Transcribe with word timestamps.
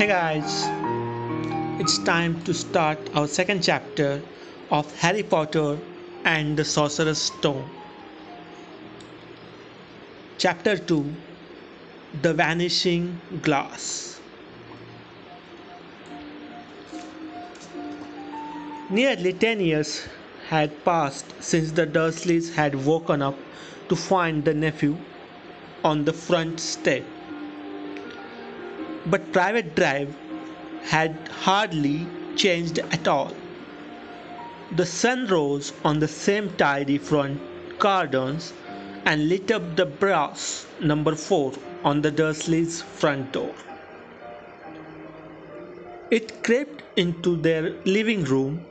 Hey 0.00 0.06
guys, 0.06 0.64
it's 1.78 1.98
time 1.98 2.42
to 2.44 2.54
start 2.54 2.98
our 3.14 3.28
second 3.28 3.62
chapter 3.62 4.22
of 4.70 4.90
Harry 4.98 5.22
Potter 5.22 5.76
and 6.24 6.56
the 6.56 6.64
Sorcerer's 6.64 7.20
Stone. 7.20 7.68
Chapter 10.38 10.78
2 10.78 11.04
The 12.22 12.32
Vanishing 12.32 13.20
Glass. 13.42 14.22
Nearly 18.88 19.34
ten 19.34 19.60
years 19.60 20.08
had 20.48 20.82
passed 20.82 21.26
since 21.40 21.72
the 21.72 21.86
Dursleys 21.86 22.54
had 22.54 22.86
woken 22.86 23.20
up 23.20 23.36
to 23.90 23.96
find 23.96 24.46
the 24.46 24.54
nephew 24.54 24.96
on 25.84 26.06
the 26.06 26.14
front 26.14 26.58
step. 26.58 27.02
But 29.06 29.32
Privet 29.32 29.74
Drive 29.74 30.14
had 30.82 31.16
hardly 31.42 32.06
changed 32.36 32.78
at 32.78 33.08
all. 33.08 33.32
The 34.76 34.84
sun 34.86 35.26
rose 35.26 35.72
on 35.84 36.00
the 36.00 36.08
same 36.08 36.50
tidy 36.50 36.98
front 36.98 37.40
gardens 37.78 38.52
and 39.06 39.28
lit 39.28 39.50
up 39.50 39.76
the 39.76 39.86
brass 39.86 40.66
number 40.80 41.14
4 41.14 41.54
on 41.82 42.02
the 42.02 42.10
Dursleys' 42.10 42.82
front 42.82 43.32
door. 43.32 43.54
It 46.10 46.42
crept 46.42 46.82
into 46.96 47.36
their 47.36 47.70
living 47.86 48.24
room, 48.24 48.66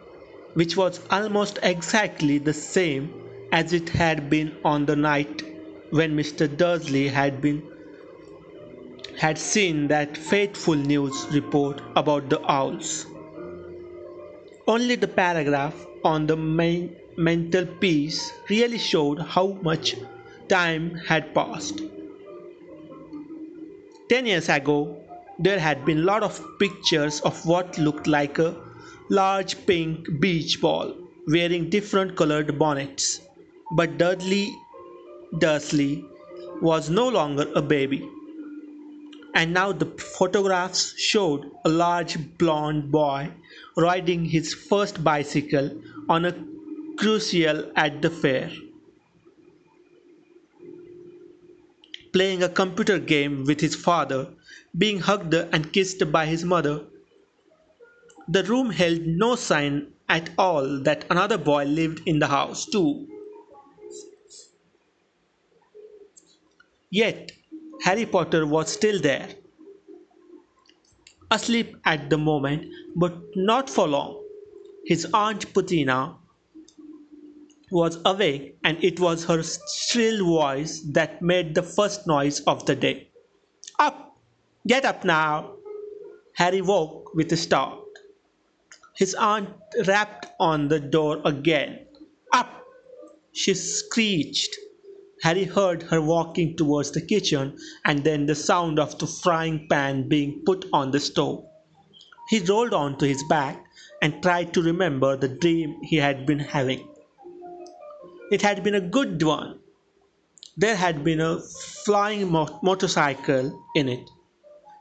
which 0.53 0.77
was 0.77 0.99
almost 1.09 1.57
exactly 1.63 2.37
the 2.37 2.53
same 2.53 3.13
as 3.51 3.73
it 3.73 3.89
had 3.89 4.29
been 4.29 4.55
on 4.63 4.85
the 4.85 4.95
night 4.95 5.43
when 5.89 6.15
Mr. 6.15 6.47
Dursley 6.55 7.07
had 7.07 7.41
been 7.41 7.63
had 9.19 9.37
seen 9.37 9.87
that 9.89 10.15
fateful 10.15 10.75
news 10.75 11.27
report 11.33 11.81
about 11.97 12.29
the 12.29 12.39
owls. 12.49 13.05
Only 14.65 14.95
the 14.95 15.09
paragraph 15.09 15.75
on 16.05 16.25
the 16.25 16.37
main 16.37 16.95
mantelpiece 17.17 18.31
really 18.49 18.77
showed 18.77 19.19
how 19.19 19.47
much 19.61 19.95
time 20.47 20.95
had 21.05 21.33
passed. 21.33 21.81
Ten 24.07 24.25
years 24.25 24.47
ago, 24.47 24.77
there 25.37 25.59
had 25.59 25.83
been 25.83 25.99
a 25.99 26.09
lot 26.11 26.23
of 26.23 26.41
pictures 26.57 27.19
of 27.21 27.45
what 27.45 27.77
looked 27.77 28.07
like 28.07 28.39
a 28.39 28.55
large 29.09 29.65
pink 29.65 30.07
beach 30.21 30.61
ball 30.61 30.93
wearing 31.27 31.69
different 31.69 32.15
colored 32.15 32.57
bonnets. 32.57 33.19
But 33.71 33.97
Dudley 33.97 34.47
Dursley 35.39 36.05
was 36.61 36.89
no 36.89 37.09
longer 37.09 37.47
a 37.53 37.61
baby 37.61 38.09
and 39.33 39.53
now 39.53 39.71
the 39.71 39.85
photographs 39.85 40.97
showed 40.99 41.51
a 41.65 41.69
large 41.69 42.17
blond 42.37 42.91
boy 42.91 43.31
riding 43.77 44.25
his 44.25 44.53
first 44.53 45.03
bicycle 45.03 45.81
on 46.07 46.25
a 46.25 46.35
crucial 46.97 47.71
at 47.75 48.01
the 48.01 48.09
fair. 48.09 48.51
Playing 52.11 52.43
a 52.43 52.49
computer 52.49 52.97
game 52.97 53.43
with 53.45 53.61
his 53.61 53.75
father, 53.75 54.27
being 54.77 54.99
hugged 54.99 55.33
and 55.33 55.71
kissed 55.71 56.11
by 56.11 56.25
his 56.25 56.43
mother. 56.43 56.85
The 58.27 58.43
room 58.43 58.71
held 58.71 59.01
no 59.05 59.35
sign 59.35 59.93
at 60.07 60.29
all 60.37 60.79
that 60.83 61.05
another 61.09 61.37
boy 61.37 61.65
lived 61.65 62.01
in 62.07 62.19
the 62.19 62.27
house, 62.27 62.65
too. 62.65 63.07
Yet 66.89 67.31
Harry 67.83 68.05
Potter 68.05 68.45
was 68.45 68.71
still 68.71 68.99
there. 68.99 69.29
Asleep 71.31 71.77
at 71.85 72.09
the 72.09 72.17
moment, 72.17 72.67
but 72.95 73.15
not 73.35 73.69
for 73.69 73.87
long. 73.87 74.23
His 74.85 75.07
Aunt 75.13 75.53
Petunia 75.53 76.15
was 77.71 77.99
awake, 78.05 78.57
and 78.63 78.83
it 78.83 78.99
was 78.99 79.25
her 79.25 79.43
shrill 79.43 80.25
voice 80.25 80.81
that 80.91 81.21
made 81.21 81.55
the 81.55 81.63
first 81.63 82.07
noise 82.07 82.39
of 82.41 82.65
the 82.65 82.75
day. 82.75 83.09
Up! 83.79 84.17
Get 84.67 84.85
up 84.85 85.05
now! 85.05 85.55
Harry 86.35 86.61
woke 86.61 87.13
with 87.13 87.31
a 87.31 87.37
start. 87.37 87.79
His 88.95 89.13
aunt 89.15 89.49
rapped 89.87 90.27
on 90.39 90.67
the 90.67 90.79
door 90.79 91.21
again. 91.25 91.85
Up! 92.33 92.63
she 93.31 93.53
screeched. 93.53 94.55
Harry 95.23 95.43
heard 95.43 95.83
her 95.83 96.01
walking 96.01 96.55
towards 96.55 96.91
the 96.91 97.01
kitchen 97.01 97.57
and 97.85 98.03
then 98.03 98.25
the 98.25 98.35
sound 98.35 98.79
of 98.79 98.97
the 98.99 99.07
frying 99.07 99.67
pan 99.69 100.07
being 100.07 100.41
put 100.45 100.65
on 100.71 100.91
the 100.91 100.99
stove. 100.99 101.45
He 102.29 102.39
rolled 102.39 102.73
onto 102.73 103.05
his 103.05 103.23
back 103.23 103.65
and 104.01 104.21
tried 104.21 104.53
to 104.53 104.61
remember 104.61 105.17
the 105.17 105.27
dream 105.27 105.77
he 105.83 105.97
had 105.97 106.25
been 106.25 106.39
having. 106.39 106.87
It 108.31 108.41
had 108.41 108.63
been 108.63 108.75
a 108.75 108.81
good 108.81 109.21
one. 109.23 109.59
There 110.55 110.75
had 110.75 111.03
been 111.03 111.19
a 111.19 111.39
flying 111.85 112.31
mo- 112.31 112.59
motorcycle 112.63 113.65
in 113.75 113.89
it. 113.89 114.09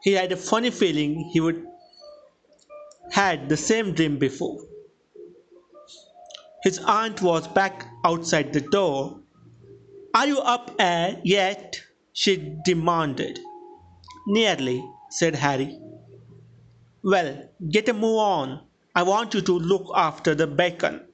He 0.03 0.13
had 0.13 0.31
a 0.33 0.37
funny 0.37 0.71
feeling 0.71 1.31
he 1.33 1.41
would 1.41 1.65
had 3.11 3.49
the 3.49 3.57
same 3.57 3.95
dream 3.95 4.19
before. 4.19 4.59
His 6.63 6.79
aunt 6.79 7.23
was 7.23 7.49
back 7.49 7.87
outside 8.05 8.53
the 8.53 8.61
door 8.61 9.21
are 10.19 10.27
you 10.27 10.41
up 10.41 10.75
uh, 10.81 11.13
yet? 11.23 11.81
she 12.13 12.57
demanded. 12.65 13.39
Nearly, 14.27 14.85
said 15.11 15.37
Harry. 15.37 15.79
Well, 17.05 17.49
get 17.71 17.89
a 17.89 17.93
move 17.93 18.19
on. 18.19 18.61
I 18.97 19.05
want 19.05 19.35
you 19.35 19.41
to 19.43 19.53
look 19.53 19.93
after 19.95 20.35
the 20.35 20.49
bacon, 20.49 21.07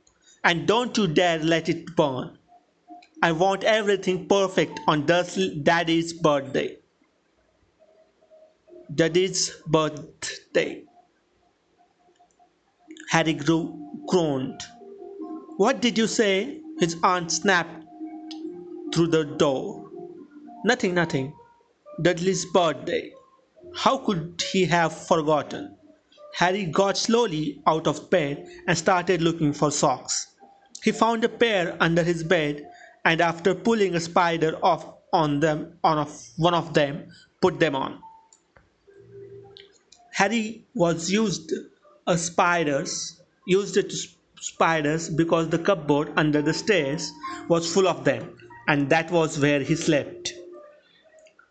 and 0.43 0.67
don't 0.67 0.97
you 0.97 1.07
dare 1.07 1.39
let 1.39 1.69
it 1.69 1.95
burn. 1.95 2.39
I 3.23 3.33
want 3.33 3.63
everything 3.65 4.27
perfect 4.27 4.81
on 4.89 5.05
Daddy's 5.05 6.15
birthday. 6.15 6.79
Daddy's 8.95 9.51
birthday. 9.67 10.85
Harry 13.11 13.35
grew, 13.35 13.65
groaned. 14.09 14.63
What 15.59 15.83
did 15.83 15.99
you 15.99 16.07
say? 16.07 16.63
His 16.81 16.97
aunt 17.03 17.31
snapped 17.31 17.84
through 18.95 19.09
the 19.09 19.25
door. 19.25 19.91
Nothing, 20.65 20.95
nothing. 20.95 21.35
Dudley's 22.01 22.45
birthday. 22.47 23.13
How 23.75 23.99
could 23.99 24.43
he 24.53 24.65
have 24.67 24.97
forgotten? 25.07 25.77
Harry 26.37 26.65
got 26.67 26.97
slowly 26.97 27.61
out 27.67 27.89
of 27.89 28.09
bed 28.09 28.47
and 28.69 28.79
started 28.79 29.21
looking 29.21 29.53
for 29.53 29.73
socks. 29.73 30.29
He 30.85 30.93
found 30.93 31.25
a 31.25 31.29
pair 31.29 31.77
under 31.81 32.05
his 32.05 32.23
bed 32.23 32.67
and 33.05 33.21
after 33.21 33.55
pulling 33.55 33.97
a 33.97 34.01
spider 34.01 34.59
off 34.63 34.87
on 35.13 35.41
them 35.41 35.79
on 35.83 36.07
one 36.37 36.55
of 36.55 36.73
them 36.75 37.09
put 37.41 37.59
them 37.59 37.75
on. 37.75 37.99
Harry 40.13 40.65
was 40.75 41.11
used 41.11 41.53
a 42.07 42.17
spiders 42.19 43.21
used 43.47 43.77
it 43.77 43.91
to 43.91 43.97
spiders 44.41 45.09
because 45.09 45.49
the 45.49 45.59
cupboard 45.59 46.13
under 46.17 46.43
the 46.43 46.53
stairs 46.53 47.11
was 47.49 47.73
full 47.73 47.89
of 47.89 48.05
them 48.05 48.37
and 48.67 48.89
that 48.91 49.11
was 49.11 49.39
where 49.39 49.61
he 49.61 49.75
slept. 49.77 50.33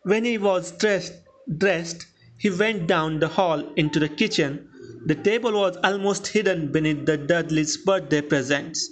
When 0.04 0.26
he 0.26 0.38
was 0.38 0.72
dressed, 0.72 1.14
dressed, 1.58 2.06
he 2.38 2.50
went 2.50 2.88
down 2.88 3.20
the 3.20 3.28
hall 3.28 3.60
into 3.76 4.00
the 4.00 4.10
kitchen. 4.10 4.68
The 5.06 5.16
table 5.16 5.54
was 5.54 5.78
almost 5.84 6.28
hidden 6.28 6.72
beneath 6.72 7.06
the 7.06 7.18
Dudley's 7.18 7.78
birthday 7.78 8.22
presents. 8.22 8.90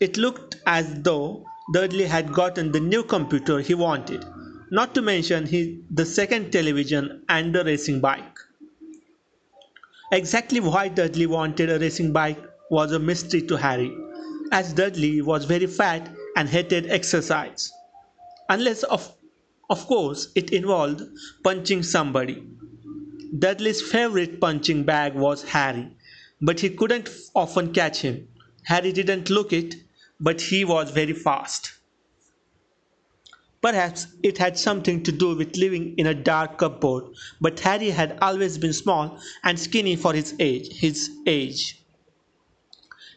It 0.00 0.16
looked 0.16 0.56
as 0.66 1.02
though 1.02 1.44
Dudley 1.72 2.04
had 2.04 2.32
gotten 2.32 2.72
the 2.72 2.80
new 2.80 3.02
computer 3.02 3.60
he 3.60 3.74
wanted, 3.74 4.24
not 4.70 4.94
to 4.94 5.02
mention 5.02 5.46
he, 5.46 5.82
the 5.90 6.06
second 6.06 6.52
television 6.52 7.22
and 7.28 7.54
the 7.54 7.64
racing 7.64 8.00
bike. 8.00 8.38
Exactly 10.12 10.60
why 10.60 10.88
Dudley 10.88 11.26
wanted 11.26 11.68
a 11.68 11.78
racing 11.78 12.12
bike 12.12 12.38
was 12.70 12.92
a 12.92 12.98
mystery 12.98 13.42
to 13.42 13.56
Harry, 13.56 13.92
as 14.52 14.72
Dudley 14.72 15.20
was 15.20 15.44
very 15.44 15.66
fat 15.66 16.15
and 16.36 16.48
hated 16.48 16.88
exercise. 16.90 17.72
Unless, 18.48 18.84
of, 18.84 19.12
of 19.70 19.86
course, 19.86 20.28
it 20.36 20.50
involved 20.50 21.02
punching 21.42 21.82
somebody. 21.82 22.46
Dudley's 23.36 23.82
favorite 23.82 24.40
punching 24.40 24.84
bag 24.84 25.14
was 25.14 25.42
Harry, 25.42 25.96
but 26.40 26.60
he 26.60 26.70
couldn't 26.70 27.08
often 27.34 27.72
catch 27.72 28.02
him. 28.02 28.28
Harry 28.64 28.92
didn't 28.92 29.30
look 29.30 29.52
it, 29.52 29.74
but 30.20 30.40
he 30.40 30.64
was 30.64 30.90
very 30.90 31.12
fast. 31.12 31.72
Perhaps 33.62 34.06
it 34.22 34.38
had 34.38 34.56
something 34.56 35.02
to 35.02 35.10
do 35.10 35.34
with 35.34 35.56
living 35.56 35.94
in 35.98 36.06
a 36.06 36.14
dark 36.14 36.58
cupboard, 36.58 37.04
but 37.40 37.58
Harry 37.60 37.90
had 37.90 38.16
always 38.22 38.58
been 38.58 38.72
small 38.72 39.18
and 39.42 39.58
skinny 39.58 39.96
for 39.96 40.12
his 40.12 40.34
age. 40.38 40.68
His 40.78 41.10
age. 41.26 41.82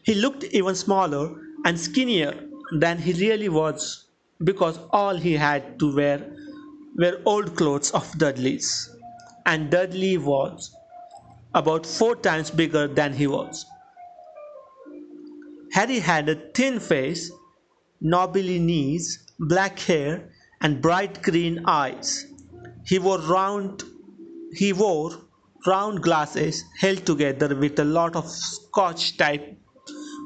He 0.02 0.14
looked 0.14 0.42
even 0.44 0.74
smaller 0.74 1.36
and 1.64 1.78
skinnier 1.78 2.49
than 2.72 2.98
he 2.98 3.12
really 3.12 3.48
was 3.48 4.06
because 4.44 4.78
all 4.90 5.16
he 5.16 5.34
had 5.34 5.78
to 5.78 5.94
wear 5.94 6.30
were 6.96 7.20
old 7.24 7.56
clothes 7.56 7.90
of 7.90 8.10
Dudley's, 8.18 8.90
and 9.46 9.70
Dudley 9.70 10.18
was 10.18 10.74
about 11.54 11.84
four 11.84 12.16
times 12.16 12.50
bigger 12.50 12.86
than 12.86 13.12
he 13.12 13.26
was. 13.26 13.66
Harry 15.72 15.98
had 16.00 16.28
a 16.28 16.34
thin 16.34 16.80
face, 16.80 17.30
knobbly 18.00 18.58
knees, 18.58 19.32
black 19.38 19.78
hair, 19.78 20.30
and 20.60 20.82
bright 20.82 21.22
green 21.22 21.62
eyes. 21.66 22.26
He 22.84 22.98
wore 22.98 23.18
round 23.18 23.84
he 24.52 24.72
wore 24.72 25.12
round 25.66 26.02
glasses 26.02 26.64
held 26.80 27.06
together 27.06 27.54
with 27.54 27.78
a 27.78 27.84
lot 27.84 28.16
of 28.16 28.28
scotch 28.28 29.16
tape 29.16 29.59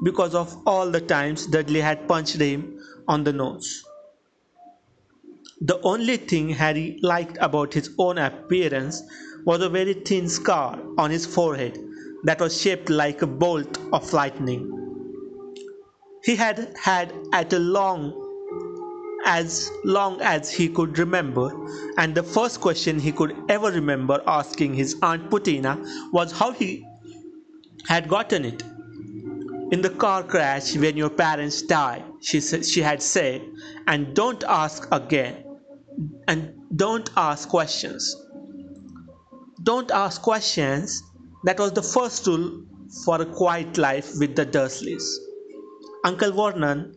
because 0.03 0.35
of 0.35 0.57
all 0.67 0.91
the 0.91 1.01
times 1.01 1.47
Dudley 1.47 1.81
had 1.81 2.09
punched 2.09 2.37
him 2.37 2.81
on 3.09 3.25
the 3.25 3.33
nose. 3.33 3.85
The 5.61 5.81
only 5.83 6.17
thing 6.17 6.49
Harry 6.51 6.99
liked 7.03 7.39
about 7.41 7.73
his 7.73 7.91
own 7.99 8.19
appearance 8.19 9.03
was 9.45 9.63
a 9.63 9.69
very 9.69 9.95
thin 9.95 10.29
scar 10.29 10.79
on 10.99 11.11
his 11.11 11.25
forehead 11.25 11.79
that 12.25 12.41
was 12.41 12.61
shaped 12.61 12.91
like 12.91 13.23
a 13.23 13.27
bolt 13.27 13.79
of 13.93 14.13
lightning. 14.13 14.71
He 16.25 16.37
had 16.37 16.75
had 16.83 17.13
at 17.33 17.53
a 17.53 17.59
long 17.59 18.21
as 19.27 19.71
long 19.85 20.21
as 20.21 20.51
he 20.51 20.69
could 20.69 20.99
remember, 20.99 21.51
and 21.97 22.15
the 22.15 22.23
first 22.23 22.61
question 22.61 22.99
he 22.99 23.13
could 23.13 23.35
ever 23.49 23.71
remember 23.71 24.23
asking 24.27 24.75
his 24.75 24.97
Aunt 25.03 25.31
Petunia 25.31 25.79
was 26.13 26.33
how 26.33 26.53
he 26.53 26.85
had 27.89 28.09
gotten 28.09 28.45
it. 28.45 28.63
In 29.75 29.83
the 29.83 29.91
car 29.91 30.23
crash 30.23 30.77
when 30.77 30.97
your 30.97 31.11
parents 31.11 31.61
died, 31.63 32.05
she, 32.21 32.41
she 32.41 32.81
had 32.81 33.03
said, 33.03 33.43
and 33.89 34.15
don't 34.15 34.45
ask 34.45 34.87
again, 34.93 35.45
and 36.29 36.55
don't 36.77 37.11
ask 37.17 37.49
questions. 37.49 38.15
Don't 39.65 39.91
ask 39.91 40.23
questions. 40.23 41.03
That 41.43 41.59
was 41.59 41.73
the 41.73 41.83
first 41.83 42.25
rule 42.29 42.63
for 43.05 43.21
a 43.21 43.27
quiet 43.27 43.77
life 43.77 44.13
with 44.21 44.37
the 44.37 44.47
Dursleys. 44.47 45.03
Uncle 46.05 46.31
Vernon 46.31 46.95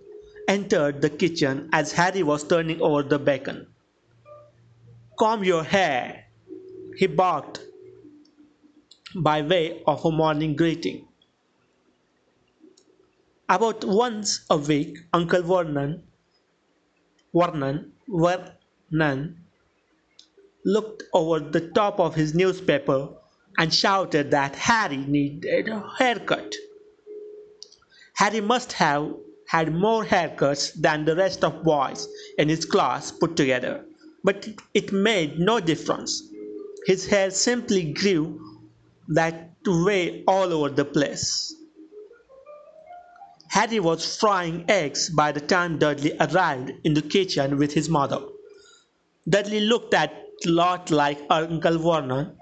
entered 0.47 1.01
the 1.01 1.09
kitchen 1.09 1.71
as 1.73 1.91
Harry 1.93 2.21
was 2.21 2.43
turning 2.43 2.79
over 2.79 3.01
the 3.01 3.17
bacon. 3.17 3.65
Comb 5.17 5.43
your 5.43 5.63
hair, 5.63 6.25
he 6.95 7.07
barked 7.07 7.59
by 9.15 9.41
way 9.41 9.81
of 9.87 10.05
a 10.05 10.11
morning 10.11 10.55
greeting. 10.55 11.06
About 13.49 13.85
once 13.85 14.41
a 14.49 14.57
week, 14.57 14.97
Uncle 15.13 15.41
Vernon, 15.41 16.03
Vernon, 17.33 17.93
Vernon 18.09 19.37
looked 20.65 21.03
over 21.13 21.39
the 21.39 21.69
top 21.69 21.97
of 21.99 22.15
his 22.15 22.33
newspaper 22.35 23.07
and 23.57 23.73
shouted 23.73 24.31
that 24.31 24.55
Harry 24.55 24.97
needed 24.97 25.69
a 25.69 25.81
haircut. 25.97 26.55
Harry 28.15 28.41
must 28.41 28.73
have 28.73 29.13
had 29.47 29.73
more 29.73 30.03
haircuts 30.03 30.73
than 30.73 31.05
the 31.05 31.15
rest 31.15 31.43
of 31.45 31.63
boys 31.63 32.05
in 32.37 32.49
his 32.49 32.65
class 32.65 33.11
put 33.11 33.37
together, 33.37 33.85
but 34.25 34.45
it 34.73 34.91
made 34.91 35.39
no 35.39 35.61
difference. 35.61 36.21
His 36.85 37.07
hair 37.07 37.31
simply 37.31 37.93
grew 37.93 38.41
that 39.07 39.51
way 39.65 40.25
all 40.27 40.51
over 40.51 40.69
the 40.69 40.83
place. 40.83 41.53
Harry 43.57 43.79
was 43.79 44.15
frying 44.15 44.63
eggs 44.67 45.09
by 45.09 45.31
the 45.31 45.41
time 45.41 45.79
Dudley 45.79 46.15
arrived 46.19 46.73
in 46.83 46.93
the 46.93 47.01
kitchen 47.01 47.57
with 47.57 47.73
his 47.73 47.89
mother. 47.89 48.21
Dudley 49.27 49.61
looked 49.61 49.95
a 49.95 50.11
lot 50.45 50.91
like 50.91 51.25
Uncle 51.31 51.79
Vernon. 51.79 52.37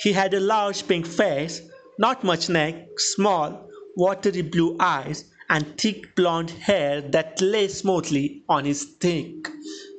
He 0.00 0.12
had 0.12 0.34
a 0.34 0.40
large 0.40 0.88
pink 0.88 1.06
face, 1.06 1.62
not 2.00 2.24
much 2.24 2.48
neck, 2.48 2.98
small, 2.98 3.68
watery 3.94 4.42
blue 4.42 4.76
eyes, 4.80 5.26
and 5.48 5.78
thick 5.78 6.16
blonde 6.16 6.50
hair 6.50 7.02
that 7.02 7.40
lay 7.40 7.68
smoothly 7.68 8.42
on 8.48 8.64
his 8.64 8.82
thick, 8.98 9.46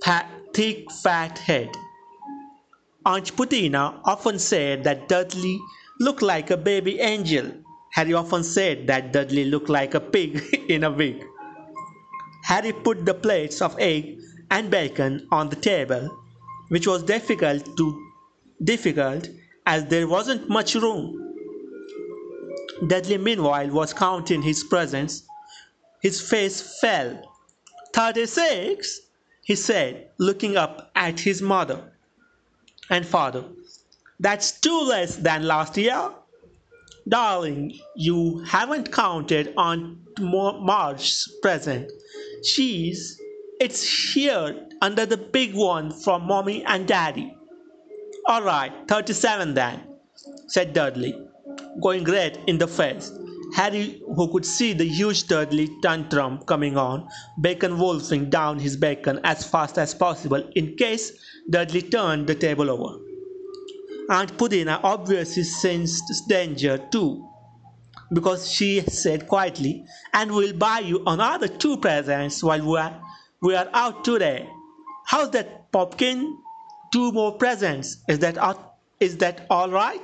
fat, 0.04 0.30
thick, 0.54 0.92
fat 0.92 1.38
head. 1.38 1.70
Aunt 3.06 3.34
Petunia 3.34 4.02
often 4.04 4.38
said 4.38 4.84
that 4.84 5.08
Dudley 5.08 5.58
looked 6.02 6.22
like 6.22 6.52
a 6.52 6.58
baby 6.58 7.00
angel. 7.00 7.50
Harry 7.94 8.13
often 8.13 8.44
said 8.44 8.88
that 8.88 9.12
Dudley 9.12 9.45
looked 9.45 9.69
like 9.69 9.94
a 9.94 10.00
pig 10.00 10.41
in 10.69 10.83
a 10.83 10.91
wig. 10.91 11.25
Harry 12.44 12.71
put 12.71 13.06
the 13.06 13.13
plates 13.13 13.62
of 13.62 13.75
egg 13.80 14.19
and 14.51 14.69
bacon 14.71 15.27
on 15.31 15.50
the 15.50 15.56
table, 15.56 16.09
which 16.69 16.88
was 16.88 17.03
difficult 17.03 17.77
to 17.77 18.12
difficult 18.63 19.30
as 19.65 19.86
there 19.86 20.07
wasn't 20.07 20.50
much 20.50 20.75
room. 20.75 21.15
Dudley 22.88 23.18
meanwhile 23.18 23.69
was 23.69 23.94
counting 23.94 24.41
his 24.41 24.63
presents 24.63 25.24
his 26.01 26.21
face 26.21 26.80
fell. 26.80 27.21
"Thirty-six," 27.94 29.01
he 29.44 29.56
said, 29.56 30.09
looking 30.18 30.56
up 30.57 30.91
at 30.95 31.19
his 31.19 31.41
mother 31.41 31.91
and 32.89 33.06
father. 33.06 33.44
"That's 34.19 34.59
two 34.59 34.81
less 34.81 35.18
than 35.18 35.44
last 35.44 35.77
year." 35.77 36.12
"Darling, 37.10 37.74
you 37.96 38.40
haven't 38.46 38.92
counted 38.92 39.52
Aunt 39.58 39.98
Marge's 40.20 41.28
present. 41.42 41.92
She's 42.44 43.20
it's 43.60 44.14
here 44.14 44.68
under 44.82 45.06
the 45.06 45.18
big 45.18 45.56
one 45.56 45.92
from 45.92 46.28
Mommy 46.28 46.64
and 46.66 46.88
Daddy." 46.88 47.36
"All 48.28 48.44
right, 48.44 48.72
thirty-seven 48.88 49.56
then," 49.56 49.82
said 50.48 50.74
Dudley, 50.74 51.14
going 51.82 52.04
red 52.04 52.40
in 52.48 52.58
the 52.60 52.68
face. 52.68 53.12
Harry, 53.56 54.02
who 54.16 54.32
could 54.32 54.46
see 54.46 54.74
the 54.74 54.86
huge 54.88 55.28
Dudley 55.28 55.68
tantrum 55.82 56.38
coming 56.46 56.78
on, 56.78 57.08
bacon 57.42 57.80
wolfing 57.80 58.30
down 58.30 58.60
his 58.60 58.78
bacon 58.78 59.20
as 59.24 59.44
fast 59.44 59.80
as 59.80 59.96
possible 59.96 60.44
in 60.56 60.76
case 60.76 61.12
Dudley 61.50 61.82
turned 61.82 62.28
the 62.28 62.36
table 62.36 62.70
over. 62.70 63.00
Aunt 64.10 64.38
Petunia 64.38 64.80
obviously 64.84 65.44
sensed 65.44 66.28
danger 66.28 66.78
too, 66.92 67.28
because 68.12 68.52
she 68.52 68.82
said 68.82 69.28
quietly, 69.28 69.86
"And 70.14 70.32
we'll 70.32 70.54
buy 70.54 70.80
you 70.80 71.04
another 71.06 71.48
two 71.48 71.78
presents 71.78 72.44
while 72.44 72.66
we 72.66 72.78
are, 72.80 73.00
we 73.42 73.56
are 73.56 73.70
out 73.72 74.04
today. 74.04 74.50
How's 75.06 75.30
that, 75.32 75.72
Popkin? 75.72 76.38
Two 76.92 77.12
more 77.12 77.34
presents. 77.34 77.98
Is 78.08 78.18
that, 78.20 78.38
is 79.00 79.18
that 79.18 79.46
all 79.50 79.70
right?" 79.70 80.01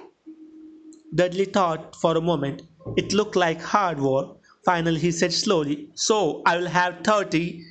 Dudley 1.14 1.46
thought 1.46 1.96
for 1.96 2.16
a 2.16 2.22
moment. 2.22 2.62
It 2.96 3.12
looked 3.14 3.36
like 3.36 3.60
hard 3.62 4.00
work. 4.00 4.38
Finally 4.66 5.00
he 5.00 5.12
said 5.12 5.34
slowly, 5.34 5.90
"So 5.96 6.44
I 6.46 6.58
will 6.58 6.68
have 6.68 7.00
thirty, 7.04 7.64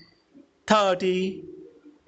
thirty, 0.67 1.45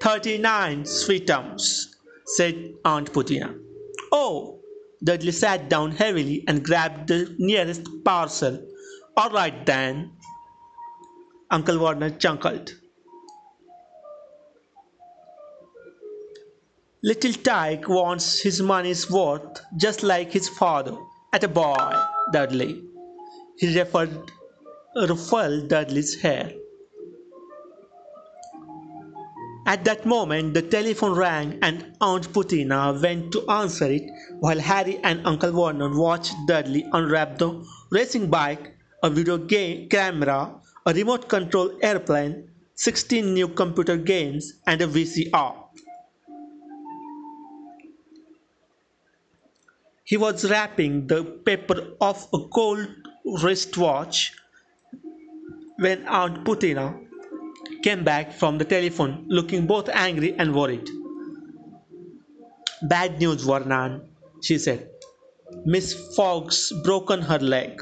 thirty-nine 0.01 0.83
sweetums," 0.85 1.95
said 2.25 2.75
Aunt 2.85 3.13
Petunia. 3.13 3.55
"Oh!" 4.13 4.61
Dudley 5.05 5.33
sat 5.33 5.69
down 5.69 5.93
heavily 5.93 6.45
and 6.49 6.65
grabbed 6.65 7.09
the 7.09 7.35
nearest 7.39 7.83
parcel. 8.05 8.61
"All 9.17 9.31
right 9.31 9.65
then." 9.67 10.13
Uncle 11.51 11.79
Vernon 11.79 12.19
chuckled. 12.19 12.75
Little 17.03 17.33
Tige 17.33 17.87
wants 17.87 18.41
his 18.41 18.61
money's 18.61 19.11
worth 19.11 19.61
just 19.77 20.03
like 20.03 20.33
his 20.33 20.49
father. 20.49 20.97
At 21.33 21.45
a 21.45 21.49
boy, 21.49 21.77
Dudley. 22.33 22.83
He 23.59 23.79
ruffled, 23.79 24.33
ruffled 24.97 25.69
Dudley's 25.69 26.21
hair. 26.21 26.53
At 29.67 29.85
that 29.85 30.07
moment 30.07 30.55
the 30.55 30.63
telephone 30.63 31.19
rang 31.19 31.59
and 31.61 31.97
Aunt 32.01 32.33
Petunia 32.33 32.93
went 33.03 33.33
to 33.33 33.45
answer 33.51 33.91
it 33.91 34.09
while 34.39 34.61
Harry 34.61 35.01
and 35.03 35.27
Uncle 35.27 35.51
Vernon 35.51 35.97
watched 35.97 36.37
Dudley 36.47 36.87
unwrap 36.93 37.39
the 37.39 37.67
racing 37.91 38.29
bike, 38.31 38.77
a 39.03 39.11
video 39.11 39.39
game 39.39 39.89
camera, 39.89 40.55
a 40.87 40.93
remote 40.95 41.29
control 41.29 41.73
airplane, 41.83 42.49
16 42.77 43.35
new 43.35 43.49
computer 43.49 43.97
games, 43.97 44.53
and 44.69 44.81
a 44.83 44.87
VCR. 44.87 45.57
He 50.05 50.17
was 50.17 50.49
wrapping 50.49 51.09
the 51.09 51.25
paper 51.25 51.89
of 52.01 52.29
a 52.33 52.39
gold 52.53 52.87
wristwatch 53.43 54.33
when 55.79 56.07
Aunt 56.07 56.45
Petunia 56.45 56.95
came 57.83 58.05
back 58.05 58.33
from 58.33 58.59
the 58.59 58.65
telephone 58.65 59.25
looking 59.29 59.67
both 59.67 59.89
angry 59.91 60.35
and 60.39 60.55
worried. 60.55 60.89
Bad 62.83 63.19
news, 63.19 63.43
Vernon, 63.43 64.03
she 64.43 64.59
said. 64.59 64.89
Miss 65.65 65.95
Fogg's 66.17 66.73
broken 66.85 67.23
her 67.23 67.39
leg. 67.39 67.81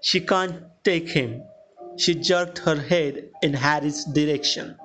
She 0.00 0.20
can't 0.20 0.62
take 0.84 1.08
him. 1.08 1.42
She 1.96 2.14
jerked 2.14 2.58
her 2.58 2.76
head 2.76 3.30
in 3.42 3.54
Harry's 3.54 4.04
direction. 4.04 4.76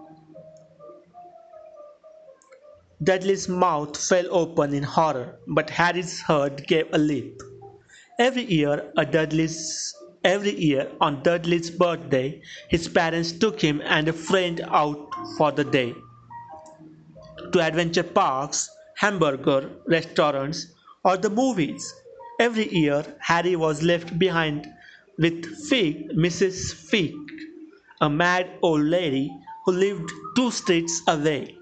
Dudley's 3.03 3.49
mouth 3.49 3.97
fell 3.97 4.25
open 4.31 4.73
in 4.73 4.83
horror, 4.83 5.37
but 5.47 5.69
Harry's 5.69 6.21
heart 6.21 6.65
gave 6.67 6.87
a 6.93 6.97
leap. 6.97 7.41
Every 8.17 8.43
year, 8.45 8.91
a 8.97 9.05
Dudley's 9.05 9.93
every 10.23 10.55
year 10.55 10.91
on 11.01 11.21
Dudley's 11.23 11.69
birthday, 11.69 12.41
his 12.69 12.87
parents 12.87 13.31
took 13.31 13.61
him 13.61 13.81
and 13.85 14.07
a 14.07 14.13
friend 14.13 14.61
out 14.71 15.13
for 15.37 15.51
the 15.51 15.63
day 15.63 15.93
to 17.51 17.61
adventure 17.61 18.03
parks, 18.03 18.69
hamburger 18.95 19.69
restaurants, 19.87 20.67
or 21.03 21.17
the 21.17 21.29
movies. 21.29 21.93
Every 22.39 22.67
year, 22.73 23.05
Harry 23.19 23.55
was 23.55 23.83
left 23.83 24.17
behind 24.17 24.67
with 25.17 25.45
Figg, 25.67 26.09
Mrs. 26.11 26.73
Figg, 26.73 27.15
a 28.01 28.09
mad 28.09 28.49
old 28.61 28.81
lady 28.81 29.31
who 29.65 29.71
lived 29.71 30.11
two 30.35 30.49
streets 30.51 31.01
away. 31.07 31.55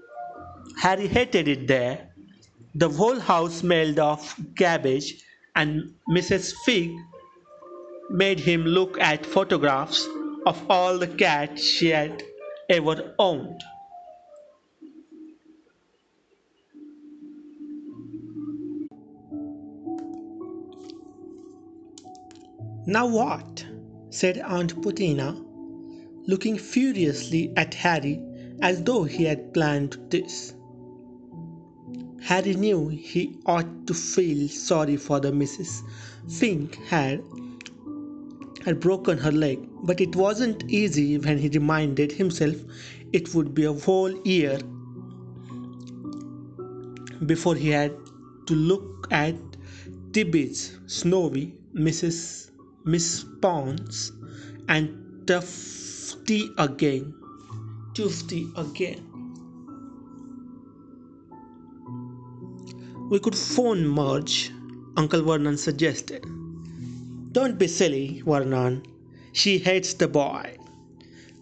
Harry 0.80 1.06
hated 1.06 1.48
it 1.48 1.66
there. 1.66 2.08
The 2.74 2.88
whole 2.88 3.20
house 3.20 3.56
smelled 3.56 3.98
of 3.98 4.34
cabbage, 4.56 5.22
and 5.54 5.92
Mrs. 6.08 6.54
Figg 6.64 6.90
made 8.12 8.38
him 8.38 8.64
look 8.64 9.00
at 9.00 9.24
photographs 9.24 10.06
of 10.44 10.62
all 10.70 10.98
the 10.98 11.06
cats 11.06 11.64
she 11.64 11.88
had 11.88 12.22
ever 12.68 13.14
owned. 13.18 13.62
Now 22.86 23.06
what? 23.06 23.64
said 24.10 24.38
Aunt 24.38 24.82
Petunia, 24.82 25.34
looking 26.26 26.58
furiously 26.58 27.52
at 27.56 27.72
Harry 27.74 28.20
as 28.60 28.82
though 28.82 29.04
he 29.04 29.24
had 29.24 29.54
planned 29.54 29.96
this. 30.10 30.52
Harry 32.20 32.54
knew 32.54 32.88
he 32.88 33.38
ought 33.46 33.86
to 33.86 33.94
feel 33.94 34.48
sorry 34.48 34.96
for 34.96 35.18
the 35.18 35.32
Mrs. 35.32 35.80
Figg 36.28 36.76
had 36.84 37.22
had 38.64 38.80
broken 38.80 39.18
her 39.18 39.32
leg, 39.32 39.58
but 39.84 40.00
it 40.00 40.14
wasn't 40.14 40.62
easy 40.70 41.18
when 41.18 41.38
he 41.38 41.48
reminded 41.48 42.12
himself 42.12 42.56
it 43.12 43.34
would 43.34 43.54
be 43.54 43.64
a 43.64 43.72
whole 43.72 44.12
year 44.26 44.58
before 47.26 47.54
he 47.54 47.68
had 47.68 47.92
to 48.46 48.54
look 48.54 49.08
at 49.10 49.34
Tibbles 50.12 50.78
snowy 50.86 51.54
Mrs. 51.74 52.50
Miss 52.84 53.24
Pons 53.40 54.12
and 54.68 55.26
Tufty 55.26 56.50
again. 56.58 57.14
Tufty 57.94 58.48
again. 58.56 59.08
We 63.10 63.18
could 63.18 63.36
phone 63.36 63.86
Marge, 63.86 64.50
Uncle 64.96 65.22
Vernon 65.22 65.56
suggested. 65.56 66.24
Don't 67.32 67.58
be 67.58 67.66
silly, 67.66 68.22
Vernon. 68.26 68.82
She 69.32 69.56
hates 69.56 69.94
the 69.94 70.06
boy. 70.06 70.58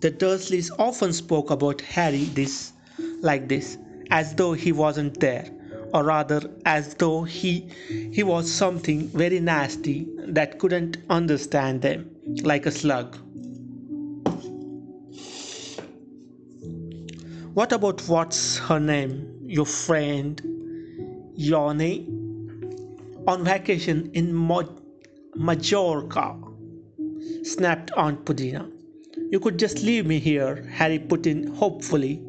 The 0.00 0.12
Dursleys 0.12 0.70
often 0.78 1.12
spoke 1.12 1.50
about 1.50 1.80
Harry 1.80 2.24
this 2.26 2.72
like 3.22 3.48
this, 3.48 3.76
as 4.12 4.34
though 4.36 4.52
he 4.52 4.70
wasn't 4.70 5.18
there, 5.18 5.50
or 5.92 6.04
rather 6.04 6.48
as 6.64 6.94
though 6.94 7.24
he 7.24 7.66
he 7.88 8.22
was 8.22 8.48
something 8.48 9.08
very 9.08 9.40
nasty 9.40 10.06
that 10.28 10.60
couldn't 10.60 10.98
understand 11.10 11.82
them, 11.82 12.08
like 12.44 12.66
a 12.66 12.70
slug. 12.70 13.16
What 17.54 17.72
about 17.72 18.00
what's 18.08 18.58
her 18.58 18.78
name? 18.78 19.26
Your 19.44 19.66
friend 19.66 20.40
Yvonne? 21.36 22.16
On 23.26 23.44
vacation 23.44 24.10
in 24.14 24.32
Mo- 24.32 24.79
Majorca, 25.36 26.36
snapped 27.42 27.90
Aunt 27.96 28.24
Petunia. 28.24 28.66
You 29.30 29.38
could 29.40 29.58
just 29.58 29.82
leave 29.82 30.04
me 30.04 30.18
here, 30.18 30.64
Harry 30.70 30.98
put 30.98 31.26
in 31.26 31.54
hopefully. 31.54 32.20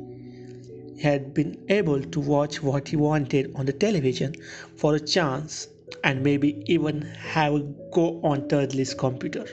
He 0.96 1.02
had 1.02 1.34
been 1.34 1.58
able 1.70 2.02
to 2.02 2.20
watch 2.20 2.62
what 2.62 2.88
he 2.90 2.96
wanted 2.96 3.54
on 3.56 3.66
the 3.66 3.74
television 3.74 4.36
for 4.76 4.96
a 4.96 5.00
chance 5.00 5.68
and 6.04 6.24
maybe 6.24 6.64
even 6.68 7.02
have 7.02 7.56
a 7.56 7.60
go 7.92 8.22
on 8.24 8.48
Dudley's 8.48 8.94
computer. 8.94 9.48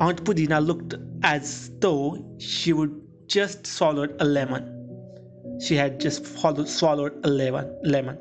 Aunt 0.00 0.24
Petunia 0.24 0.60
looked 0.60 0.94
as 1.22 1.70
though 1.80 2.24
she 2.38 2.72
would 2.72 2.98
just 3.26 3.66
swallowed 3.66 4.16
a 4.20 4.24
lemon. 4.24 5.58
She 5.60 5.74
had 5.74 6.00
just 6.00 6.24
swallowed 6.26 7.20
a 7.24 7.28
lemon. 7.28 7.78
lemon. 7.82 8.18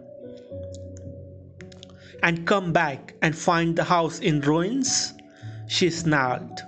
And 2.23 2.47
come 2.47 2.73
back 2.73 3.15
and 3.21 3.37
find 3.37 3.75
the 3.75 3.83
house 3.83 4.19
in 4.19 4.41
ruins? 4.41 5.13
She 5.67 5.89
snarled. 5.89 6.61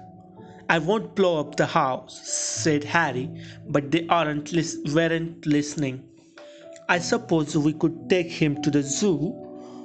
I 0.69 0.77
won't 0.77 1.15
blow 1.15 1.39
up 1.39 1.55
the 1.55 1.65
house, 1.65 2.21
said 2.27 2.83
Harry, 2.83 3.29
but 3.67 3.89
they 3.89 4.05
aren't 4.07 4.51
lis- 4.51 4.77
weren't 4.93 5.45
listening. 5.47 6.03
I 6.87 6.99
suppose 6.99 7.57
we 7.57 7.73
could 7.73 8.09
take 8.09 8.29
him 8.31 8.61
to 8.61 8.69
the 8.69 8.83
zoo, 8.83 9.33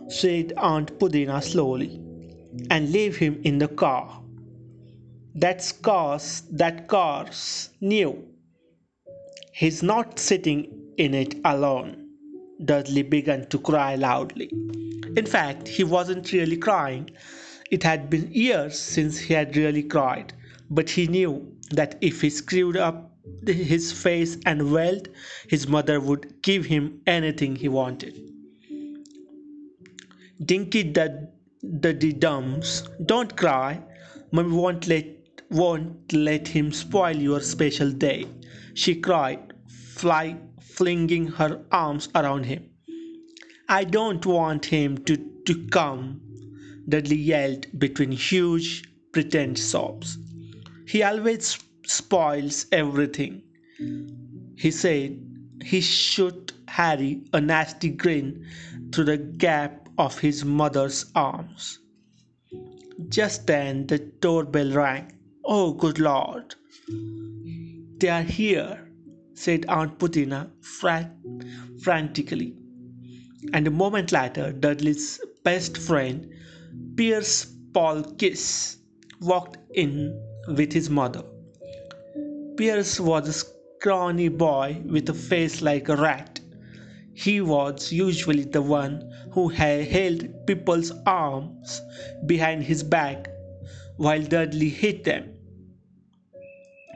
said 0.08 0.52
Aunt 0.58 0.98
Petunia 0.98 1.40
slowly, 1.40 2.00
and 2.70 2.92
leave 2.92 3.16
him 3.16 3.40
in 3.44 3.58
the 3.58 3.68
car. 3.68 4.22
That's 5.34 5.72
car's 5.72 6.42
that 6.52 6.86
car's 6.86 7.70
new. 7.80 8.22
He's 9.52 9.82
not 9.82 10.18
sitting 10.18 10.92
in 10.98 11.14
it 11.14 11.34
alone. 11.44 12.10
Dudley 12.64 13.02
began 13.02 13.46
to 13.48 13.58
cry 13.58 13.94
loudly. 13.96 14.50
In 15.16 15.26
fact, 15.26 15.68
he 15.68 15.84
wasn't 15.84 16.32
really 16.32 16.56
crying. 16.56 17.10
It 17.70 17.82
had 17.82 18.10
been 18.10 18.30
years 18.32 18.78
since 18.78 19.18
he 19.18 19.34
had 19.34 19.56
really 19.56 19.82
cried, 19.82 20.32
but 20.70 20.90
he 20.90 21.06
knew 21.06 21.56
that 21.70 21.96
if 22.00 22.20
he 22.20 22.30
screwed 22.30 22.76
up 22.76 23.12
his 23.46 23.92
face 23.92 24.36
and 24.44 24.72
wailed, 24.72 25.08
his 25.48 25.66
mother 25.68 26.00
would 26.00 26.42
give 26.42 26.66
him 26.66 27.00
anything 27.06 27.56
he 27.56 27.68
wanted. 27.68 28.20
Dinky 30.44 30.82
the 30.82 31.28
the 31.62 31.92
dums, 32.12 32.82
don't 33.06 33.36
cry. 33.36 33.80
Mummy 34.32 34.54
won't 34.54 34.86
let 34.88 35.06
won't 35.50 36.12
let 36.12 36.48
him 36.48 36.72
spoil 36.72 37.16
your 37.16 37.40
special 37.40 37.90
day, 37.90 38.26
she 38.74 38.94
cried, 38.96 39.54
fly, 39.68 40.36
flinging 40.60 41.26
her 41.28 41.62
arms 41.70 42.08
around 42.14 42.44
him. 42.44 42.73
I 43.68 43.84
don't 43.84 44.24
want 44.26 44.66
him 44.66 44.98
to, 45.04 45.16
to 45.46 45.66
come, 45.68 46.20
Dudley 46.88 47.16
yelled 47.16 47.66
between 47.78 48.12
huge 48.12 48.84
pretend 49.12 49.58
sobs. 49.58 50.18
He 50.86 51.02
always 51.02 51.58
spoils 51.86 52.66
everything. 52.72 53.42
He 54.56 54.70
said 54.70 55.18
he 55.64 55.80
shot 55.80 56.52
Harry 56.68 57.22
a 57.32 57.40
nasty 57.40 57.88
grin 57.90 58.46
through 58.92 59.04
the 59.06 59.16
gap 59.16 59.88
of 59.96 60.18
his 60.18 60.44
mother's 60.44 61.06
arms. 61.14 61.78
Just 63.08 63.46
then 63.46 63.86
the 63.86 63.98
doorbell 63.98 64.72
rang. 64.72 65.12
Oh, 65.44 65.72
good 65.72 65.98
Lord! 65.98 66.54
They 67.98 68.08
are 68.08 68.22
here, 68.22 68.90
said 69.34 69.66
Aunt 69.66 69.98
Petunia 69.98 70.50
frantically. 71.82 72.56
And 73.52 73.66
a 73.66 73.70
moment 73.70 74.12
later, 74.12 74.52
Dudley's 74.52 75.20
best 75.42 75.76
friend, 75.76 76.32
Pierce 76.96 77.46
Paul 77.72 78.02
Kiss, 78.02 78.78
walked 79.20 79.58
in 79.74 80.20
with 80.48 80.72
his 80.72 80.88
mother. 80.90 81.22
Piers 82.56 83.00
was 83.00 83.28
a 83.28 83.32
scrawny 83.32 84.28
boy 84.28 84.80
with 84.86 85.08
a 85.08 85.14
face 85.14 85.60
like 85.60 85.88
a 85.88 85.96
rat. 85.96 86.40
He 87.12 87.40
was 87.40 87.92
usually 87.92 88.44
the 88.44 88.62
one 88.62 89.12
who 89.32 89.48
held 89.48 90.46
people's 90.46 90.92
arms 91.06 91.80
behind 92.26 92.64
his 92.64 92.82
back 92.82 93.28
while 93.96 94.22
Dudley 94.22 94.68
hit 94.68 95.04
them. 95.04 95.34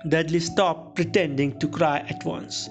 Dudley 0.08 0.40
stopped 0.40 0.94
pretending 0.94 1.58
to 1.58 1.68
cry 1.68 1.98
at 2.08 2.24
once. 2.24 2.68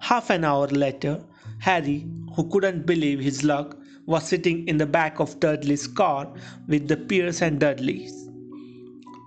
Half 0.00 0.30
an 0.30 0.44
hour 0.44 0.66
later, 0.68 1.20
Harry, 1.60 2.06
who 2.34 2.48
couldn't 2.48 2.86
believe 2.86 3.20
his 3.20 3.44
luck, 3.44 3.76
was 4.06 4.26
sitting 4.26 4.66
in 4.68 4.78
the 4.78 4.86
back 4.86 5.20
of 5.20 5.38
Dudley's 5.40 5.86
car 5.86 6.32
with 6.66 6.88
the 6.88 6.96
Piers 6.96 7.42
and 7.42 7.60
Dudleys. 7.60 8.28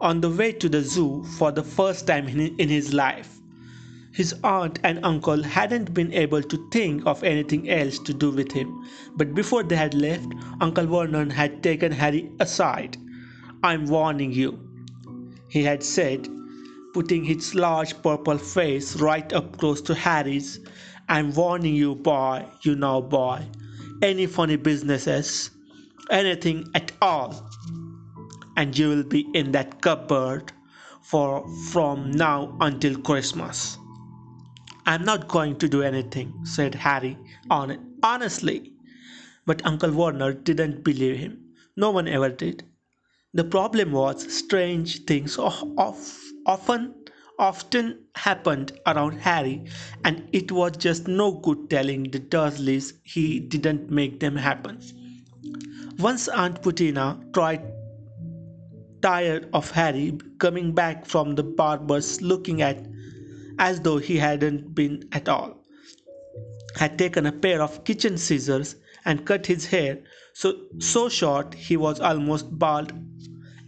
On 0.02 0.22
the 0.22 0.30
way 0.30 0.52
to 0.54 0.68
the 0.68 0.82
zoo 0.82 1.24
for 1.38 1.52
the 1.52 1.64
first 1.64 2.08
time 2.08 2.28
in 2.28 2.70
his 2.70 2.94
life, 2.94 3.40
his 4.14 4.36
aunt 4.44 4.80
and 4.84 5.00
uncle 5.06 5.42
hadn't 5.44 5.94
been 5.94 6.12
able 6.12 6.42
to 6.44 6.70
think 6.70 7.06
of 7.06 7.24
anything 7.24 7.70
else 7.70 8.00
to 8.00 8.14
do 8.14 8.32
with 8.32 8.52
him, 8.52 8.86
but 9.16 9.34
before 9.34 9.64
they 9.64 9.76
had 9.76 9.94
left, 9.94 10.28
Uncle 10.60 10.88
Vernon 10.88 11.30
had 11.30 11.62
taken 11.64 11.92
Harry 11.92 12.30
aside. 12.40 12.98
I'm 13.64 13.86
warning 13.86 14.34
you, 14.34 14.60
he 15.48 15.64
had 15.64 15.84
said, 15.84 16.28
putting 16.94 17.24
his 17.24 17.56
large 17.56 18.02
purple 18.02 18.38
face 18.38 18.96
right 18.98 19.32
up 19.32 19.58
close 19.58 19.82
to 19.84 19.94
Harry's. 19.94 20.60
I'm 21.12 21.34
warning 21.34 21.76
you, 21.76 21.96
boy, 21.96 22.46
you 22.62 22.74
know, 22.74 23.02
boy. 23.02 23.46
Any 24.02 24.28
funny 24.28 24.56
businesses, 24.56 25.52
anything 26.10 26.70
at 26.74 26.94
all, 27.02 27.50
and 28.56 28.78
you 28.78 28.88
will 28.88 29.04
be 29.04 29.28
in 29.34 29.52
that 29.52 29.82
cupboard 29.82 30.54
for 31.02 31.46
from 31.70 32.12
now 32.12 32.56
until 32.62 32.98
Christmas. 33.02 33.78
I'm 34.86 35.04
not 35.04 35.28
going 35.28 35.58
to 35.58 35.68
do 35.68 35.82
anything, 35.82 36.34
said 36.46 36.76
Harry 36.76 37.18
on 37.50 37.98
honestly. 38.02 38.72
But 39.46 39.66
Uncle 39.66 39.92
Vernon 39.92 40.42
didn't 40.44 40.86
believe 40.86 41.18
him. 41.18 41.56
No 41.76 41.92
one 41.92 42.08
ever 42.08 42.30
did. 42.30 42.64
The 43.34 43.44
problem 43.44 43.92
was 43.92 44.34
strange 44.34 45.04
things 45.04 45.38
often 45.38 47.01
often 47.42 47.98
happened 48.16 48.72
around 48.86 49.20
Harry, 49.20 49.66
and 50.06 50.30
it 50.32 50.52
was 50.52 50.78
just 50.78 51.08
no 51.08 51.32
good 51.32 51.70
telling 51.70 52.04
the 52.12 52.20
Dursleys 52.20 52.94
he 53.04 53.40
didn't 53.40 53.90
make 53.90 54.20
them 54.20 54.36
happen. 54.36 54.80
Once 55.98 56.28
Aunt 56.28 56.62
Petunia 56.62 57.18
tried 57.34 57.64
tired 59.02 59.50
of 59.54 59.72
Harry 59.72 60.18
coming 60.38 60.74
back 60.74 61.06
from 61.06 61.34
the 61.34 61.44
barber's 61.44 62.22
looking 62.22 62.62
at 62.62 62.86
as 63.58 63.82
though 63.82 63.98
he 63.98 64.18
hadn't 64.18 64.76
been 64.76 65.04
at 65.12 65.28
all. 65.28 65.58
Had 66.76 66.98
taken 67.00 67.26
a 67.26 67.32
pair 67.32 67.62
of 67.62 67.84
kitchen 67.84 68.18
scissors 68.18 68.76
and 69.06 69.26
cut 69.26 69.48
his 69.48 69.66
hair 69.66 70.00
so 70.34 70.54
so 70.80 71.10
short 71.10 71.54
he 71.54 71.76
was 71.76 72.00
almost 72.00 72.58
bald 72.58 72.94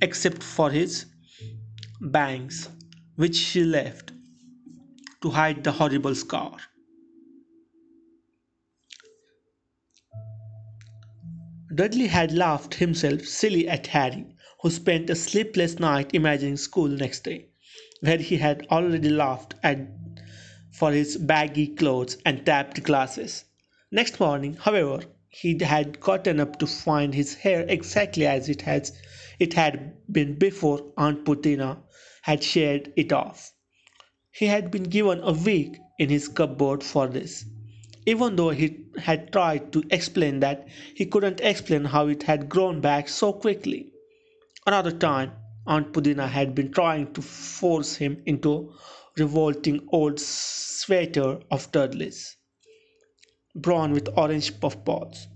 except 0.01 0.43
for 0.43 0.69
his 0.69 1.05
bangs, 2.01 2.69
which 3.15 3.35
she 3.35 3.63
left 3.63 4.11
to 5.21 5.29
hide 5.29 5.63
the 5.63 5.71
horrible 5.71 6.15
scar. 6.15 6.57
Dudley 11.75 12.07
had 12.07 12.31
laughed 12.31 12.75
himself 12.75 13.25
silly 13.25 13.67
at 13.67 13.87
Harry, 13.87 14.25
who 14.61 14.69
spent 14.69 15.09
a 15.09 15.15
sleepless 15.15 15.79
night 15.79 16.11
imagining 16.13 16.57
school 16.57 16.87
next 16.87 17.23
day, 17.23 17.47
where 18.01 18.17
he 18.17 18.37
had 18.37 18.67
already 18.69 19.09
laughed 19.09 19.55
at 19.63 19.79
for 20.71 20.91
his 20.91 21.17
baggy 21.17 21.67
clothes 21.67 22.17
and 22.25 22.45
tapped 22.45 22.83
glasses. 22.83 23.45
Next 23.91 24.19
morning, 24.19 24.55
however, 24.55 25.03
he 25.29 25.57
had 25.63 25.99
gotten 25.99 26.39
up 26.39 26.59
to 26.59 26.67
find 26.67 27.13
his 27.13 27.33
hair 27.35 27.65
exactly 27.67 28.27
as 28.27 28.49
it 28.49 28.61
had 28.61 28.89
it 29.39 29.53
had 29.53 29.93
been 30.11 30.37
before 30.37 30.93
Aunt 30.97 31.25
Petunia 31.25 31.77
had 32.23 32.43
shaved 32.43 32.89
it 32.95 33.11
off. 33.13 33.53
He 34.31 34.47
had 34.47 34.71
been 34.71 34.83
given 34.83 35.19
a 35.21 35.33
week 35.33 35.77
in 35.99 36.09
his 36.09 36.27
cupboard 36.27 36.83
for 36.83 37.07
this, 37.07 37.45
even 38.05 38.35
though 38.35 38.49
he 38.49 38.85
had 38.97 39.31
tried 39.31 39.71
to 39.73 39.83
explain 39.91 40.39
that 40.39 40.67
he 40.95 41.05
couldn't 41.05 41.41
explain 41.41 41.85
how 41.85 42.07
it 42.07 42.23
had 42.23 42.49
grown 42.49 42.81
back 42.81 43.07
so 43.09 43.33
quickly. 43.33 43.91
Another 44.65 44.91
time, 44.91 45.31
Aunt 45.67 45.93
Petunia 45.93 46.27
had 46.27 46.55
been 46.55 46.71
trying 46.71 47.13
to 47.13 47.21
force 47.21 47.95
him 47.97 48.21
into 48.25 48.73
revolting 49.17 49.87
old 49.91 50.19
sweater 50.19 51.39
of 51.51 51.71
Dudley's, 51.71 52.37
brown 53.55 53.91
with 53.91 54.09
orange 54.17 54.59
puffballs. 54.59 55.27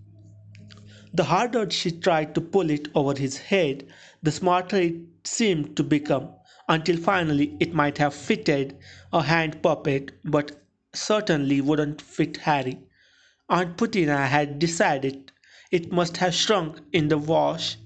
The 1.13 1.25
harder 1.25 1.70
she 1.70 1.91
tried 1.91 2.34
to 2.36 2.41
pull 2.41 2.70
it 2.70 2.88
over 2.96 3.17
his 3.17 3.38
head, 3.38 3.88
the 4.24 4.32
smarter 4.32 4.77
it 4.77 4.96
seemed 5.25 5.75
to 5.77 5.84
become, 5.84 6.29
until 6.67 6.97
finally 6.97 7.55
it 7.59 7.74
might 7.74 7.97
have 7.97 8.13
fitted 8.13 8.77
a 9.13 9.24
hand 9.24 9.62
puppet, 9.62 10.12
but 10.24 10.63
certainly 10.93 11.62
wouldn't 11.62 12.01
fit 12.01 12.38
Harry. 12.38 12.80
Aunt 13.49 13.77
Petunia 13.77 14.25
had 14.25 14.60
decided 14.60 15.32
it 15.71 15.91
must 15.91 16.17
have 16.17 16.34
shrunk 16.34 16.80
in 16.91 17.08
the 17.08 17.17
wash 17.17 17.77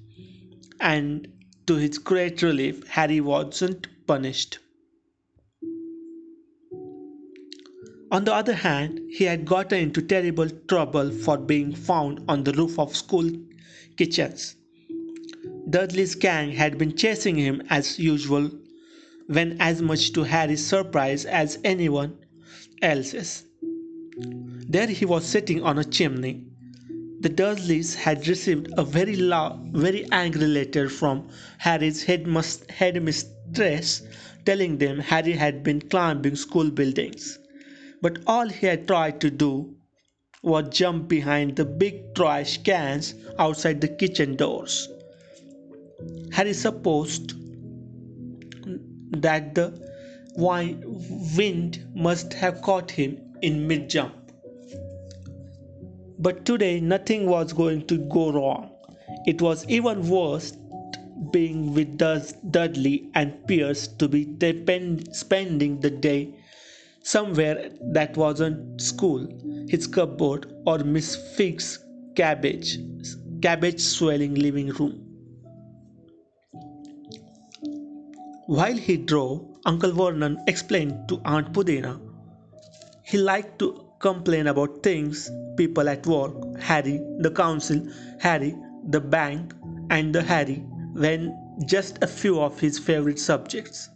and 0.79 1.27
to 1.67 1.75
his 1.75 1.99
great 1.99 2.41
relief, 2.41 2.87
Harry 2.87 3.21
wasn't 3.21 3.87
punished. 4.07 4.57
On 8.11 8.25
the 8.25 8.33
other 8.33 8.55
hand, 8.55 8.99
he 9.09 9.23
had 9.23 9.45
gotten 9.45 9.79
into 9.79 10.01
terrible 10.01 10.49
trouble 10.67 11.11
for 11.11 11.37
being 11.37 11.73
found 11.73 12.19
on 12.27 12.43
the 12.43 12.51
roof 12.51 12.77
of 12.77 12.95
school 12.95 13.31
kitchens. 13.95 14.55
Dudley's 15.69 16.15
gang 16.15 16.51
had 16.51 16.77
been 16.77 16.97
chasing 16.97 17.37
him 17.37 17.61
as 17.69 17.97
usual, 17.97 18.51
when 19.31 19.55
as 19.61 19.81
much 19.81 20.11
to 20.13 20.23
Harry's 20.23 20.65
surprise 20.65 21.25
as 21.25 21.57
anyone 21.63 22.17
else's. 22.81 23.45
There 24.67 24.87
he 24.87 25.05
was 25.05 25.25
sitting 25.25 25.63
on 25.63 25.77
a 25.77 25.83
chimney, 25.83 26.43
the 27.21 27.29
Dursleys 27.29 27.93
had 27.93 28.27
received 28.27 28.67
a 28.77 28.83
very 28.83 29.15
loud, 29.15 29.69
very 29.73 30.07
angry 30.11 30.47
letter 30.47 30.89
from 30.89 31.29
Harry's 31.59 32.01
headmistress 32.03 34.01
telling 34.43 34.79
them 34.79 34.97
Harry 34.99 35.33
had 35.33 35.61
been 35.63 35.81
climbing 35.81 36.35
school 36.35 36.71
buildings. 36.71 37.37
But 38.01 38.23
all 38.25 38.49
he 38.49 38.65
had 38.65 38.87
tried 38.87 39.21
to 39.21 39.29
do 39.29 39.75
was 40.41 40.69
jump 40.69 41.07
behind 41.07 41.55
the 41.55 41.65
big 41.65 42.15
trash 42.15 42.57
cans 42.63 43.13
outside 43.37 43.81
the 43.81 43.87
kitchen 43.87 44.35
doors. 44.35 44.89
Harry 46.31 46.53
supposed 46.53 47.35
that 49.11 49.55
the 49.55 49.73
wind 50.35 51.85
must 51.93 52.33
have 52.33 52.61
caught 52.61 52.89
him 52.91 53.17
in 53.41 53.67
mid 53.67 53.89
jump. 53.89 54.13
But 56.19 56.45
today 56.45 56.79
nothing 56.79 57.27
was 57.27 57.53
going 57.53 57.87
to 57.87 57.97
go 57.97 58.31
wrong. 58.31 58.71
It 59.25 59.41
was 59.41 59.65
even 59.67 60.07
worse 60.07 60.53
being 61.31 61.73
with 61.73 61.97
Dudley 61.97 63.09
and 63.13 63.45
Piers 63.47 63.87
to 63.87 64.07
be 64.07 64.25
spending 65.11 65.79
the 65.79 65.89
day 65.89 66.33
somewhere 67.03 67.69
that 67.93 68.15
wasn't 68.17 68.81
school, 68.81 69.27
his 69.67 69.87
cupboard, 69.87 70.51
or 70.65 70.79
Miss 70.79 71.15
Figg's 71.35 71.79
cabbage, 72.15 72.77
cabbage 73.41 73.79
swelling 73.79 74.35
living 74.35 74.69
room. 74.69 75.10
While 78.51 78.75
he 78.75 78.97
drove, 78.97 79.47
Uncle 79.65 79.93
Vernon 79.93 80.37
explained 80.45 81.07
to 81.07 81.21
Aunt 81.23 81.53
Petunia 81.53 81.97
he 83.01 83.17
liked 83.17 83.59
to 83.59 83.85
complain 83.99 84.47
about 84.47 84.83
things 84.83 85.31
people 85.55 85.87
at 85.87 86.05
work 86.05 86.33
Harry, 86.59 86.99
the 87.19 87.31
council, 87.31 87.81
Harry, 88.19 88.53
the 88.89 88.99
bank, 88.99 89.53
and 89.89 90.13
the 90.13 90.21
Harry 90.21 90.55
when 90.91 91.33
just 91.65 92.03
a 92.03 92.07
few 92.07 92.41
of 92.41 92.59
his 92.59 92.77
favorite 92.77 93.19
subjects. 93.19 93.87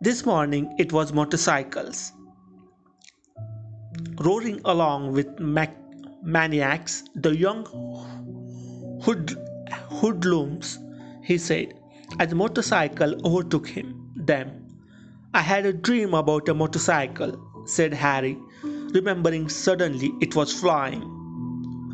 This 0.00 0.24
morning 0.24 0.74
it 0.78 0.90
was 0.90 1.12
motorcycles. 1.12 2.10
Roaring 4.16 4.62
along 4.64 5.12
with 5.12 5.38
mac- 5.38 5.76
maniacs, 6.22 7.04
the 7.16 7.36
young 7.36 7.66
hood- 9.02 9.36
hoodlums, 10.00 10.78
he 11.22 11.36
said, 11.36 11.74
as 12.18 12.28
the 12.28 12.34
motorcycle 12.34 13.14
overtook 13.26 13.68
him. 13.68 14.10
Them. 14.16 14.66
I 15.34 15.40
had 15.40 15.66
a 15.66 15.72
dream 15.72 16.14
about 16.14 16.48
a 16.48 16.54
motorcycle, 16.54 17.64
said 17.66 17.94
Harry, 17.94 18.38
remembering 18.62 19.48
suddenly 19.48 20.12
it 20.20 20.36
was 20.36 20.52
flying. 20.52 21.02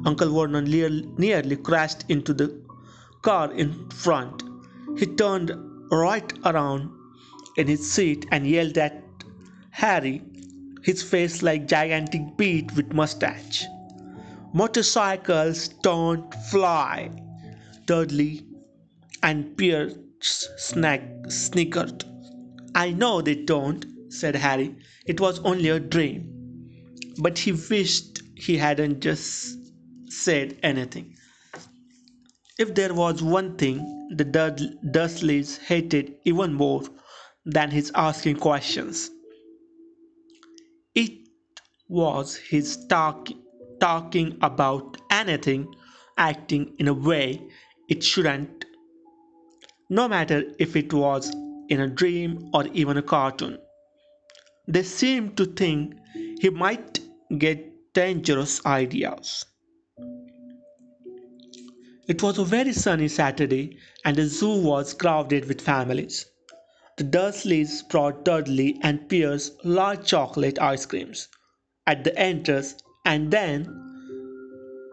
Uncle 0.04 0.32
Vernon 0.32 0.64
nearly 1.18 1.56
crashed 1.56 2.04
into 2.08 2.34
the 2.34 2.60
car 3.22 3.52
in 3.52 3.88
front. 3.90 4.42
He 4.96 5.06
turned 5.06 5.52
right 5.90 6.32
around 6.44 6.90
in 7.56 7.66
his 7.66 7.90
seat 7.90 8.26
and 8.30 8.46
yelled 8.46 8.78
at 8.78 9.02
Harry, 9.70 10.22
his 10.82 11.02
face 11.02 11.42
like 11.42 11.68
gigantic 11.68 12.36
beet 12.36 12.74
with 12.74 12.92
mustache. 12.92 13.64
Motorcycles 14.52 15.68
don't 15.68 16.34
fly. 16.50 17.10
Dudley 17.86 18.44
and 19.22 19.56
Piers 19.56 19.94
snack, 20.20 21.02
snickered. 21.28 22.04
I 22.74 22.90
know 22.90 23.20
they 23.20 23.34
don't, 23.34 23.84
said 24.10 24.36
Harry. 24.36 24.76
It 25.06 25.20
was 25.20 25.38
only 25.40 25.68
a 25.68 25.80
dream 25.80 26.38
but 27.18 27.38
he 27.38 27.52
wished 27.52 28.22
he 28.36 28.56
hadn't 28.56 29.00
just 29.00 29.58
said 30.10 30.56
anything. 30.62 31.16
If 32.58 32.74
there 32.74 32.94
was 32.94 33.22
one 33.22 33.56
thing 33.56 33.78
the 34.16 34.24
Dursleys 34.24 35.58
hated 35.58 36.14
even 36.24 36.54
more 36.54 36.82
than 37.44 37.70
his 37.70 37.90
asking 37.94 38.36
questions, 38.36 39.10
it 40.94 41.12
was 41.88 42.36
his 42.36 42.86
talk, 42.86 43.28
talking 43.80 44.38
about 44.42 44.96
anything, 45.10 45.74
acting 46.16 46.74
in 46.78 46.88
a 46.88 46.94
way 46.94 47.42
it 47.88 48.02
shouldn't, 48.02 48.64
no 49.90 50.08
matter 50.08 50.42
if 50.58 50.76
it 50.76 50.92
was 50.92 51.32
in 51.68 51.80
a 51.80 51.88
dream 51.88 52.50
or 52.52 52.66
even 52.68 52.96
a 52.96 53.02
cartoon. 53.02 53.58
They 54.66 54.82
seemed 54.82 55.36
to 55.38 55.46
think 55.46 55.94
he 56.40 56.50
might 56.50 57.00
get 57.38 57.92
dangerous 57.94 58.64
ideas. 58.66 59.46
It 62.06 62.22
was 62.22 62.38
a 62.38 62.44
very 62.44 62.72
sunny 62.72 63.08
Saturday, 63.08 63.78
and 64.04 64.16
the 64.16 64.26
Zoo 64.26 64.62
was 64.62 64.94
crowded 64.94 65.46
with 65.46 65.60
families. 65.60 66.24
The 66.96 67.04
Dursleys 67.04 67.82
brought 67.88 68.24
Dudley 68.24 68.78
and 68.82 69.08
Piers 69.08 69.52
large 69.62 70.06
chocolate 70.06 70.58
ice 70.58 70.86
creams 70.86 71.28
at 71.86 72.04
the 72.04 72.18
entrance, 72.18 72.76
and 73.04 73.30
then, 73.30 73.87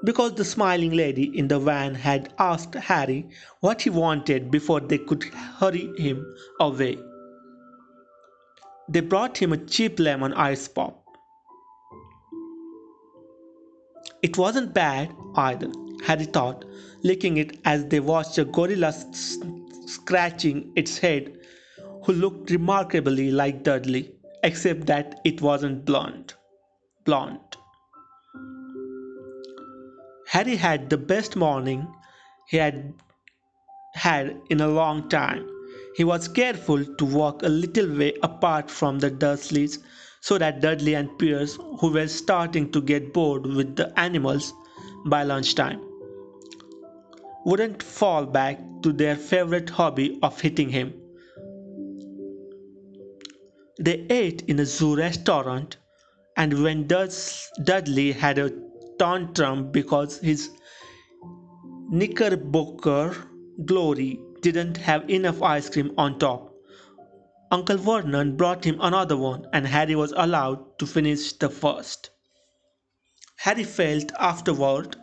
because 0.06 0.34
the 0.34 0.46
smiling 0.46 0.92
lady 0.92 1.38
in 1.38 1.48
the 1.48 1.60
van 1.60 1.96
had 1.96 2.34
asked 2.38 2.76
Harry 2.76 3.28
what 3.62 3.82
he 3.82 3.90
wanted 3.90 4.52
before 4.52 4.80
they 4.80 5.00
could 5.00 5.24
hurry 5.60 5.92
him 5.98 6.24
away, 6.60 6.98
they 8.88 9.00
brought 9.00 9.38
him 9.38 9.52
a 9.52 9.58
cheap 9.58 10.00
lemon 10.00 10.34
ice 10.34 10.68
pop. 10.68 11.02
It 14.22 14.38
wasn't 14.38 14.74
bad, 14.74 15.12
either, 15.36 15.72
Harry 16.06 16.26
thought, 16.26 16.66
licking 17.04 17.38
it 17.38 17.60
as 17.66 17.86
they 17.88 18.00
watched 18.00 18.38
a 18.38 18.46
gorilla 18.46 18.94
scratching 19.86 20.72
its 20.76 20.98
head 21.00 21.38
who 22.04 22.14
looked 22.14 22.52
remarkably 22.52 23.32
like 23.32 23.64
Dudley, 23.64 24.12
except 24.44 24.86
that 24.86 25.20
it 25.26 25.42
wasn't 25.42 25.86
blonde. 25.86 26.34
Blonde. 27.04 27.40
Harry 30.36 30.58
had 30.58 30.90
the 30.90 30.98
best 30.98 31.38
morning 31.38 31.88
he 32.50 32.58
had 32.58 32.94
had 33.94 34.36
in 34.50 34.60
a 34.60 34.68
long 34.68 35.08
time. 35.08 35.48
He 35.96 36.04
was 36.04 36.28
careful 36.28 36.84
to 36.84 37.06
walk 37.06 37.42
a 37.42 37.48
little 37.48 37.88
way 38.00 38.12
apart 38.22 38.70
from 38.70 39.00
the 39.00 39.10
Dursleys 39.10 39.80
so 40.20 40.38
that 40.38 40.60
Dudley 40.60 40.96
and 40.96 41.18
Piers, 41.18 41.56
who 41.80 41.90
were 41.94 42.10
starting 42.10 42.70
to 42.74 42.82
get 42.82 43.14
bored 43.14 43.46
with 43.46 43.78
the 43.78 43.98
animals 43.98 44.52
by 45.06 45.24
lunchtime, 45.24 45.80
wouldn't 47.46 47.82
fall 47.82 48.26
back 48.26 48.60
to 48.84 48.92
their 48.92 49.16
favorite 49.16 49.70
hobby 49.70 50.20
of 50.22 50.42
hitting 50.42 50.68
him. 50.68 50.94
They 53.80 54.06
ate 54.10 54.42
in 54.50 54.60
a 54.60 54.66
zoo 54.66 54.98
restaurant, 54.98 55.78
and 56.36 56.62
when 56.62 56.88
Dudley 56.88 58.12
had 58.12 58.38
a 58.38 58.52
tantrum 58.98 59.72
because 59.72 60.20
his 60.20 60.50
Knickerbocker 61.90 63.16
glory 63.66 64.20
didn't 64.42 64.78
have 64.78 65.10
enough 65.10 65.42
ice 65.42 65.70
cream 65.70 65.94
on 65.98 66.20
top, 66.20 66.54
Uncle 67.52 67.78
Vernon 67.78 68.36
brought 68.36 68.66
him 68.66 68.78
another 68.82 69.16
one, 69.16 69.48
and 69.54 69.68
Harry 69.68 69.96
was 69.96 70.14
allowed 70.18 70.80
to 70.80 70.86
finish 70.86 71.34
the 71.34 71.50
first. 71.50 72.10
Harry 73.38 73.64
felt 73.64 74.12
afterward 74.20 74.96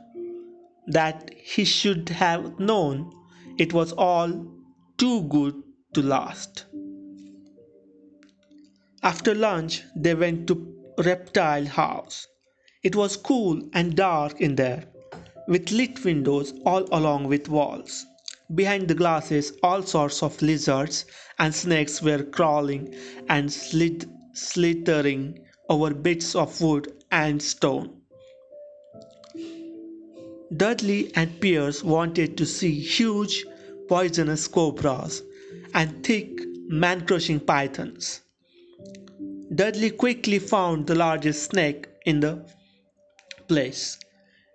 that 0.87 1.31
he 1.35 1.65
should 1.65 2.09
have 2.09 2.59
known 2.59 3.13
it 3.59 3.73
was 3.73 3.93
all 3.93 4.47
too 4.99 5.23
good 5.29 5.55
to 5.95 6.03
last. 6.03 6.65
After 9.03 9.35
lunch, 9.35 9.83
they 9.97 10.15
went 10.15 10.47
to 10.49 10.75
Reptile 10.99 11.67
House. 11.67 12.27
It 12.83 12.97
was 12.97 13.17
cool 13.17 13.63
and 13.73 13.95
dark 13.95 14.41
in 14.41 14.57
there, 14.57 14.85
with 15.47 15.71
lit 15.71 16.05
windows 16.05 16.53
all 16.67 16.89
along 16.91 17.29
with 17.29 17.49
walls. 17.49 18.05
Behind 18.53 18.89
the 18.89 18.95
glasses, 18.97 19.53
all 19.63 19.83
sorts 19.85 20.21
of 20.21 20.43
lizards 20.43 21.05
and 21.39 21.55
snakes 21.55 22.03
were 22.03 22.25
crawling 22.25 22.93
and 23.29 23.53
slid, 23.53 24.11
slithering 24.33 25.39
over 25.69 25.95
bits 25.95 26.35
of 26.35 26.61
wood 26.61 26.93
and 27.13 27.41
stone. 27.41 27.91
Dudley 30.57 31.13
and 31.15 31.41
Piers 31.41 31.85
wanted 31.85 32.37
to 32.37 32.47
see 32.47 32.81
huge, 32.81 33.45
poisonous 33.89 34.49
cobras 34.49 35.23
and 35.73 36.05
thick, 36.05 36.41
man 36.69 37.07
crushing 37.07 37.39
pythons. 37.39 38.23
Dudley 39.55 39.91
quickly 39.91 40.41
found 40.41 40.89
the 40.89 40.97
largest 40.97 41.51
snake 41.51 41.87
in 42.05 42.19
the 42.19 42.45
place. 43.53 43.99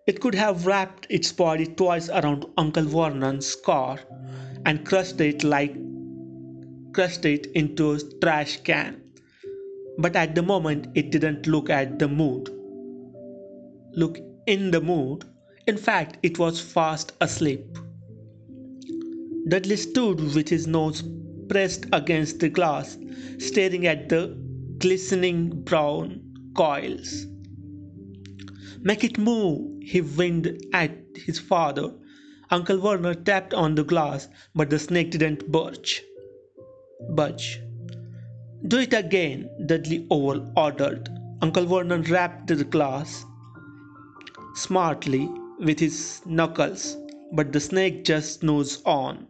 It 0.08 0.20
could 0.22 0.36
have 0.36 0.66
wrapped 0.66 1.06
its 1.10 1.32
body 1.32 1.68
twice 1.68 2.10
around 2.10 2.46
Uncle 2.58 2.86
Vernon's 2.86 3.56
car 3.56 4.00
and 4.66 4.86
crushed 4.86 5.22
it 5.22 5.44
like 5.44 5.76
crushed 6.94 7.26
it 7.26 7.46
into 7.54 7.92
a 7.92 8.00
trash 8.22 8.58
can. 8.64 9.02
But 10.00 10.16
at 10.16 10.34
the 10.34 10.42
moment 10.42 10.88
it 10.96 11.12
didn't 11.12 11.46
look 11.46 11.70
at 11.70 12.00
the 12.00 12.08
mood. 12.08 12.50
Look 13.94 14.18
in 14.48 14.72
the 14.72 14.82
mood. 14.82 15.26
In 15.68 15.78
fact, 15.78 16.18
it 16.24 16.40
was 16.40 16.60
fast 16.60 17.12
asleep. 17.22 17.78
Dudley 19.50 19.78
stood 19.78 20.20
with 20.36 20.50
his 20.50 20.66
nose 20.66 21.04
pressed 21.50 21.86
against 21.94 22.40
the 22.40 22.50
glass, 22.50 22.98
staring 23.38 23.86
at 23.86 24.10
the 24.10 24.36
glistening 24.80 25.50
brown 25.64 26.22
coils. 26.56 27.28
Make 28.82 29.04
it 29.04 29.18
move, 29.18 29.82
he 29.82 30.00
whined 30.00 30.66
at 30.74 30.92
his 31.16 31.40
father. 31.40 31.92
Uncle 32.50 32.80
Werner 32.80 33.14
tapped 33.14 33.54
on 33.54 33.76
the 33.76 33.84
glass, 33.84 34.30
but 34.56 34.70
the 34.70 34.80
snake 34.80 35.12
didn't 35.12 35.52
budge. 35.52 36.04
Budge. 37.10 37.62
Do 38.68 38.80
it 38.80 38.94
again, 38.94 39.50
Dudley 39.66 40.08
Owl 40.12 40.52
ordered. 40.56 41.10
Uncle 41.42 41.66
Vernon 41.66 42.02
rapped 42.04 42.48
the 42.48 42.64
glass 42.64 43.26
smartly 44.56 45.30
with 45.60 45.80
his 45.80 46.22
knuckles, 46.26 46.98
but 47.34 47.54
the 47.54 47.60
snake 47.60 48.04
just 48.04 48.40
snoozed 48.40 48.82
on. 48.86 49.28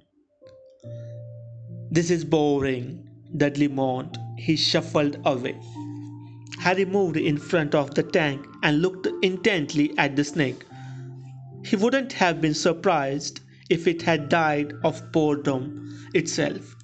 This 1.91 2.09
is 2.09 2.23
boring, 2.23 3.09
Dudley 3.35 3.67
moaned. 3.67 4.17
He 4.37 4.55
shuffled 4.55 5.17
away. 5.25 5.59
Harry 6.59 6.85
moved 6.85 7.17
in 7.17 7.37
front 7.37 7.75
of 7.75 7.93
the 7.95 8.03
tank 8.03 8.45
and 8.63 8.81
looked 8.81 9.07
intently 9.21 9.97
at 9.97 10.15
the 10.15 10.23
snake. 10.23 10.65
He 11.65 11.75
wouldn't 11.75 12.13
have 12.13 12.39
been 12.41 12.53
surprised 12.53 13.41
if 13.69 13.87
it 13.87 14.01
had 14.03 14.29
died 14.29 14.73
of 14.83 15.11
boredom 15.11 16.07
itself. 16.13 16.75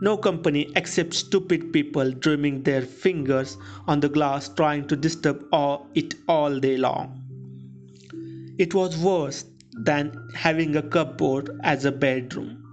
No 0.00 0.16
company 0.16 0.70
except 0.76 1.14
stupid 1.14 1.72
people 1.72 2.10
drumming 2.12 2.62
their 2.62 2.82
fingers 2.82 3.56
on 3.86 4.00
the 4.00 4.08
glass 4.08 4.48
trying 4.48 4.86
to 4.88 4.96
disturb 4.96 5.44
it 5.94 6.14
all 6.28 6.58
day 6.60 6.76
long. 6.76 7.22
It 8.58 8.74
was 8.74 8.96
worse 8.96 9.44
than 9.72 10.28
having 10.34 10.76
a 10.76 10.82
cupboard 10.82 11.50
as 11.62 11.84
a 11.84 11.92
bedroom, 11.92 12.69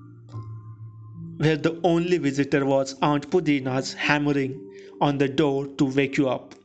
where 1.37 1.57
the 1.57 1.79
only 1.83 2.17
visitor 2.17 2.65
was 2.65 2.95
Aunt 3.01 3.29
Petunia's 3.29 3.93
hammering 3.93 4.55
on 5.01 5.17
the 5.17 5.27
door 5.27 5.67
to 5.77 5.85
wake 5.85 6.17
you 6.17 6.29
up. 6.29 6.55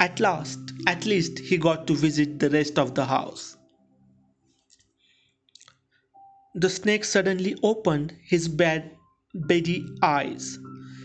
At 0.00 0.20
last, 0.20 0.58
at 0.86 1.06
least 1.06 1.38
he 1.38 1.56
got 1.56 1.86
to 1.86 1.94
visit 1.94 2.38
the 2.38 2.50
rest 2.50 2.78
of 2.78 2.94
the 2.94 3.04
house. 3.04 3.56
The 6.54 6.70
snake 6.70 7.04
suddenly 7.04 7.56
opened 7.62 8.14
his 8.22 8.48
bad, 8.48 8.90
beady 9.46 9.86
eyes. 10.02 10.58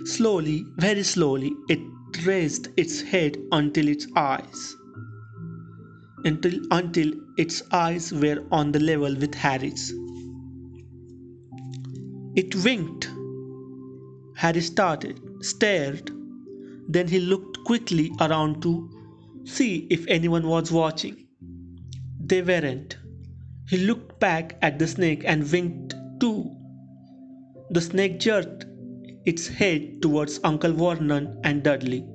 Slowly, 0.05 0.65
very 0.77 1.03
slowly, 1.03 1.51
it 1.69 1.79
raised 2.25 2.67
its 2.77 3.01
head 3.01 3.37
until 3.51 3.87
its 3.87 4.07
eyes 4.15 4.75
until 6.25 6.59
until 6.71 7.11
its 7.37 7.63
eyes 7.71 8.11
were 8.11 8.43
on 8.51 8.71
the 8.71 8.79
level 8.79 9.15
with 9.15 9.35
Harry's. 9.35 9.93
It 12.39 12.55
winked. 12.63 13.11
Harry 14.37 14.61
started, 14.61 15.19
stared, 15.41 16.09
then 16.87 17.09
he 17.09 17.19
looked 17.19 17.65
quickly 17.65 18.13
around 18.21 18.61
to 18.61 18.89
see 19.43 19.87
if 19.89 20.07
anyone 20.07 20.47
was 20.47 20.71
watching. 20.71 21.27
They 22.17 22.41
weren't. 22.41 22.97
He 23.67 23.79
looked 23.79 24.21
back 24.21 24.57
at 24.61 24.79
the 24.79 24.87
snake 24.87 25.23
and 25.25 25.51
winked 25.51 25.95
too. 26.21 26.55
The 27.71 27.81
snake 27.81 28.21
jerked 28.21 28.65
its 29.25 29.49
head 29.49 30.01
towards 30.01 30.39
Uncle 30.45 30.71
Vernon 30.71 31.41
and 31.43 31.61
Dudley, 31.61 32.05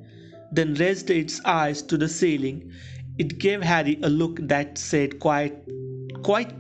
then 0.53 0.73
raised 0.73 1.11
its 1.11 1.39
eyes 1.45 1.83
to 1.83 1.99
the 1.99 2.09
ceiling. 2.09 2.73
It 3.19 3.37
gave 3.39 3.61
Harry 3.63 3.99
a 4.03 4.09
look 4.09 4.39
that 4.49 4.79
said 4.79 5.21
quite, 5.21 5.55
quite 6.23 6.55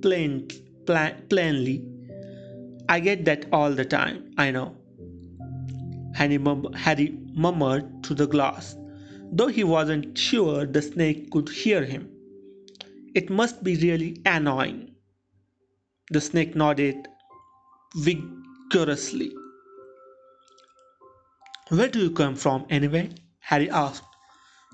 plain, 0.00 0.48
plainly, 0.86 1.84
I 2.88 3.00
get 3.00 3.24
that 3.24 3.46
all 3.52 3.72
the 3.72 3.84
time, 3.84 4.32
I 4.38 4.50
know. 4.50 4.76
Harry, 6.14 6.38
Harry 6.74 7.18
murmured 7.34 8.04
through 8.04 8.16
the 8.16 8.26
glass, 8.26 8.76
though 9.32 9.48
he 9.48 9.64
wasn't 9.64 10.16
sure 10.16 10.66
the 10.66 10.82
snake 10.82 11.30
could 11.30 11.48
hear 11.48 11.84
him. 11.84 12.08
It 13.14 13.28
must 13.28 13.64
be 13.64 13.76
really 13.76 14.20
annoying. 14.24 14.94
The 16.10 16.20
snake 16.20 16.54
nodded 16.54 17.08
vigorously. 17.96 19.32
Where 21.68 21.88
do 21.88 21.98
you 21.98 22.10
come 22.10 22.36
from, 22.36 22.66
anyway? 22.70 23.10
Harry 23.40 23.68
asked. 23.70 24.04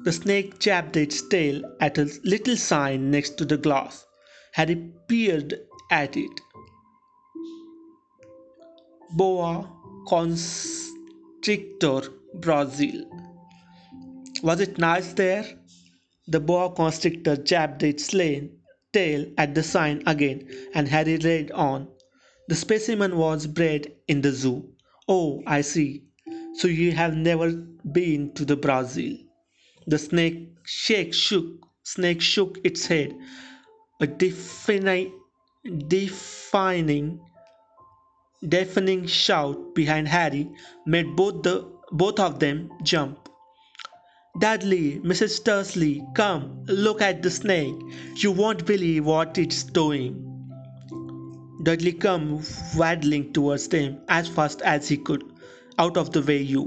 The 0.04 0.12
snake 0.12 0.58
jabbed 0.58 0.96
its 0.96 1.26
tail 1.28 1.62
at 1.80 1.98
a 1.98 2.10
little 2.24 2.56
sign 2.56 3.10
next 3.10 3.38
to 3.38 3.44
the 3.44 3.56
glass. 3.56 4.04
Harry 4.52 4.92
peered 5.08 5.58
at 5.90 6.16
it. 6.16 6.40
Boa 9.14 9.68
constrictor, 10.08 12.02
Brazil. 12.34 13.04
Was 14.42 14.60
it 14.60 14.78
nice 14.78 15.12
there? 15.12 15.44
The 16.28 16.40
boa 16.40 16.74
constrictor 16.74 17.36
jabbed 17.36 17.82
its 17.82 18.08
tail 18.92 19.26
at 19.36 19.54
the 19.54 19.62
sign 19.62 20.02
again, 20.06 20.48
and 20.74 20.88
Harry 20.88 21.18
read 21.18 21.50
on. 21.52 21.88
The 22.48 22.54
specimen 22.54 23.16
was 23.16 23.46
bred 23.46 23.92
in 24.08 24.22
the 24.22 24.32
zoo. 24.32 24.72
Oh, 25.06 25.42
I 25.46 25.60
see. 25.60 26.04
So 26.54 26.68
you 26.68 26.92
have 26.92 27.14
never 27.14 27.52
been 27.52 28.32
to 28.34 28.44
the 28.44 28.56
Brazil. 28.56 29.16
The 29.86 29.98
snake 29.98 30.48
shake 30.64 31.12
shook 31.12 31.66
snake 31.82 32.20
shook 32.22 32.58
its 32.64 32.86
head. 32.86 33.14
A 34.00 34.06
defining 34.06 35.12
defining 35.88 37.20
deafening 38.48 39.06
shout 39.06 39.74
behind 39.74 40.08
Harry 40.08 40.50
made 40.86 41.14
both 41.14 41.42
the 41.42 41.66
both 41.92 42.18
of 42.18 42.38
them 42.40 42.70
jump. 42.82 43.28
Dudley, 44.38 44.98
Mrs. 45.00 45.44
Dursley, 45.44 46.02
come, 46.14 46.64
look 46.66 47.02
at 47.02 47.22
the 47.22 47.30
snake. 47.30 47.74
You 48.16 48.32
won't 48.32 48.64
believe 48.66 49.04
what 49.04 49.36
it's 49.36 49.62
doing. 49.62 50.28
Dudley 51.62 51.92
came 51.92 52.42
waddling 52.74 53.32
towards 53.32 53.68
them 53.68 54.00
as 54.08 54.26
fast 54.26 54.62
as 54.62 54.88
he 54.88 54.96
could. 54.96 55.22
Out 55.78 55.96
of 55.96 56.12
the 56.12 56.22
way, 56.22 56.38
you. 56.38 56.64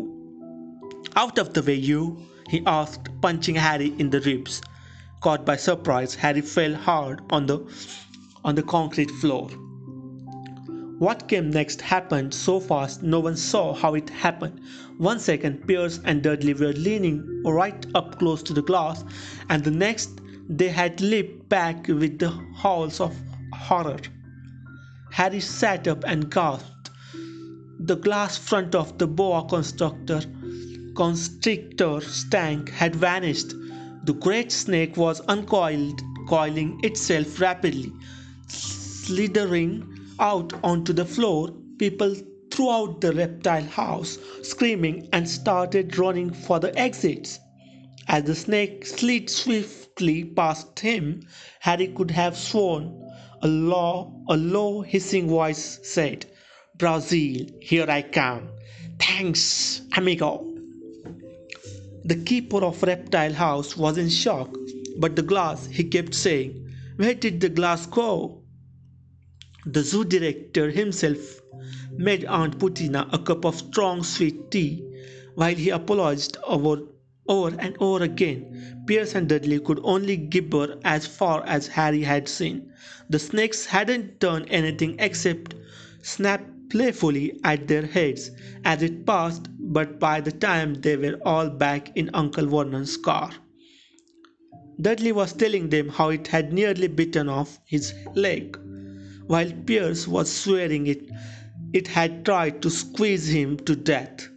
Out 1.16 1.38
of 1.40 1.54
the 1.54 1.64
way, 1.64 1.74
you, 1.74 2.18
he 2.50 2.62
asked, 2.66 3.10
punching 3.22 3.56
Harry 3.56 3.94
in 3.98 4.12
the 4.12 4.22
ribs. 4.22 4.62
Caught 5.22 5.44
by 5.46 5.56
surprise, 5.56 6.14
Harry 6.14 6.42
fell 6.42 6.76
hard 6.76 7.22
on 7.32 7.48
the 7.48 7.60
on 8.44 8.54
the 8.54 8.64
concrete 8.64 9.10
floor. 9.10 9.50
What 10.98 11.28
came 11.28 11.50
next 11.50 11.82
happened 11.82 12.34
so 12.34 12.62
fast 12.62 13.04
no 13.04 13.20
one 13.20 13.36
saw 13.36 13.74
how 13.74 13.96
it 13.96 14.10
happened. 14.10 14.62
One 14.98 15.20
second 15.20 15.68
Piers 15.68 16.00
and 16.06 16.24
Dudley 16.24 16.54
were 16.54 16.72
leaning 16.72 17.44
right 17.44 17.86
up 17.94 18.18
close 18.18 18.42
to 18.44 18.54
the 18.54 18.62
glass, 18.62 19.04
and 19.50 19.62
the 19.62 19.72
next 19.72 20.22
they 20.48 20.70
had 20.70 21.02
leaped 21.02 21.50
back 21.50 21.90
with 21.90 22.20
the 22.20 22.30
howls 22.56 23.02
of 23.02 23.14
horror. 23.54 24.00
Harry 25.12 25.42
sat 25.42 25.86
up 25.88 26.06
and 26.06 26.32
gasped. 26.32 26.92
The 27.80 27.98
glass 27.98 28.38
front 28.38 28.74
of 28.74 28.98
the 28.98 29.08
boa 29.08 29.46
constrictor 29.50 30.22
constrictor 30.96 32.00
tank 32.32 32.70
had 32.70 32.96
vanished. 32.96 33.54
The 34.06 34.14
great 34.14 34.50
snake 34.50 34.96
was 34.96 35.20
uncoiled, 35.28 36.02
coiling 36.30 36.80
itself 36.84 37.42
rapidly, 37.42 37.92
slithering 38.48 39.95
out 40.20 40.54
onto 40.64 40.94
the 40.94 41.06
floor, 41.06 41.52
people 41.78 42.16
throughout 42.52 43.02
the 43.02 43.12
reptile 43.14 43.64
house 43.64 44.18
screaming 44.42 45.10
and 45.12 45.30
started 45.30 45.98
running 45.98 46.32
for 46.34 46.60
the 46.60 46.78
exits. 46.78 47.40
As 48.08 48.24
the 48.24 48.36
snake 48.36 48.86
slid 48.86 49.30
swiftly 49.30 50.24
past 50.24 50.80
him, 50.80 51.28
Harry 51.60 51.88
could 51.88 52.12
have 52.12 52.38
sworn 52.38 53.02
a 53.42 53.48
low, 53.48 54.24
a 54.30 54.38
low 54.38 54.82
hissing 54.82 55.28
voice 55.28 55.80
said, 55.84 56.26
Brazil, 56.78 57.48
here 57.62 57.90
I 57.90 58.02
come. 58.04 58.50
Thanks, 59.00 59.82
amigo. 59.98 60.46
The 62.06 62.16
keeper 62.16 62.64
of 62.64 62.84
Reptile 62.84 63.34
House 63.34 63.76
was 63.76 63.98
in 63.98 64.10
shock, 64.10 64.56
but 65.00 65.16
the 65.16 65.24
glass, 65.24 65.66
he 65.66 65.84
kept 65.84 66.14
saying, 66.14 66.74
Where 66.98 67.16
did 67.16 67.42
the 67.42 67.50
glass 67.50 67.86
go? 67.88 68.45
The 69.68 69.82
zoo 69.82 70.06
director 70.06 70.70
himself 70.70 71.42
made 71.98 72.24
Aunt 72.26 72.60
Petunia 72.60 73.08
a 73.12 73.18
cup 73.18 73.46
of 73.46 73.56
strong 73.56 74.04
sweet 74.04 74.52
tea 74.52 74.84
while 75.34 75.56
he 75.56 75.72
apologized 75.72 76.38
over, 76.46 76.84
over 77.28 77.56
and 77.58 77.76
over 77.80 78.04
again. 78.04 78.84
Piers 78.86 79.16
and 79.16 79.28
Dudley 79.28 79.60
could 79.60 79.80
only 79.84 80.18
gibber 80.18 80.78
as 80.84 81.08
far 81.08 81.44
as 81.48 81.66
Harry 81.70 82.04
had 82.04 82.28
seen. 82.30 82.72
The 83.10 83.18
snakes 83.18 83.66
hadn't 83.66 84.20
done 84.20 84.46
anything 84.50 84.98
except 85.00 85.56
snap 86.04 86.46
playfully 86.70 87.40
at 87.44 87.68
their 87.68 87.88
heads 87.88 88.30
as 88.64 88.84
it 88.84 89.04
passed, 89.04 89.48
but 89.60 90.00
by 90.00 90.22
the 90.22 90.32
time 90.32 90.76
they 90.76 90.96
were 90.96 91.20
all 91.26 91.50
back 91.50 91.92
in 91.98 92.12
Uncle 92.14 92.46
Vernon's 92.46 92.98
car. 92.98 93.32
Dudley 94.80 95.12
was 95.12 95.34
telling 95.34 95.70
them 95.70 95.90
how 95.90 96.10
it 96.10 96.28
had 96.28 96.54
nearly 96.54 96.88
bitten 96.88 97.30
off 97.30 97.60
his 97.66 97.96
leg 98.14 98.60
while 99.28 99.52
Piers 99.66 100.08
was 100.08 100.32
swearing 100.32 100.88
it, 100.88 101.10
it 101.74 101.88
had 101.88 102.26
tried 102.26 102.62
to 102.62 102.70
squeeze 102.70 103.28
him 103.28 103.58
to 103.58 103.76
death. 103.76 104.28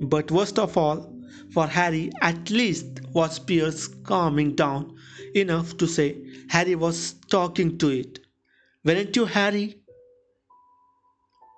But 0.00 0.30
worst 0.30 0.58
of 0.58 0.76
all, 0.76 1.12
for 1.52 1.66
Harry 1.66 2.10
at 2.22 2.50
least 2.50 3.00
was 3.12 3.38
Piers 3.38 3.88
calming 4.04 4.54
down 4.54 4.96
enough 5.34 5.76
to 5.78 5.86
say 5.86 6.16
Harry 6.48 6.74
was 6.74 7.14
talking 7.28 7.76
to 7.78 7.88
it. 7.88 8.20
Weren't 8.84 9.16
you, 9.16 9.26
Harry? 9.26 9.82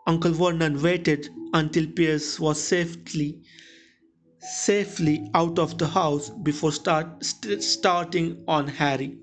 Uncle 0.06 0.32
Vernon 0.32 0.82
waited 0.82 1.28
until 1.52 1.86
Piers 1.86 2.40
was 2.40 2.60
safely 2.60 3.42
safely 4.40 5.30
out 5.34 5.58
of 5.58 5.78
the 5.78 5.86
house 5.86 6.30
before 6.42 6.72
start, 6.72 7.24
st- 7.24 7.62
starting 7.62 8.42
on 8.48 8.66
Harry. 8.66 9.16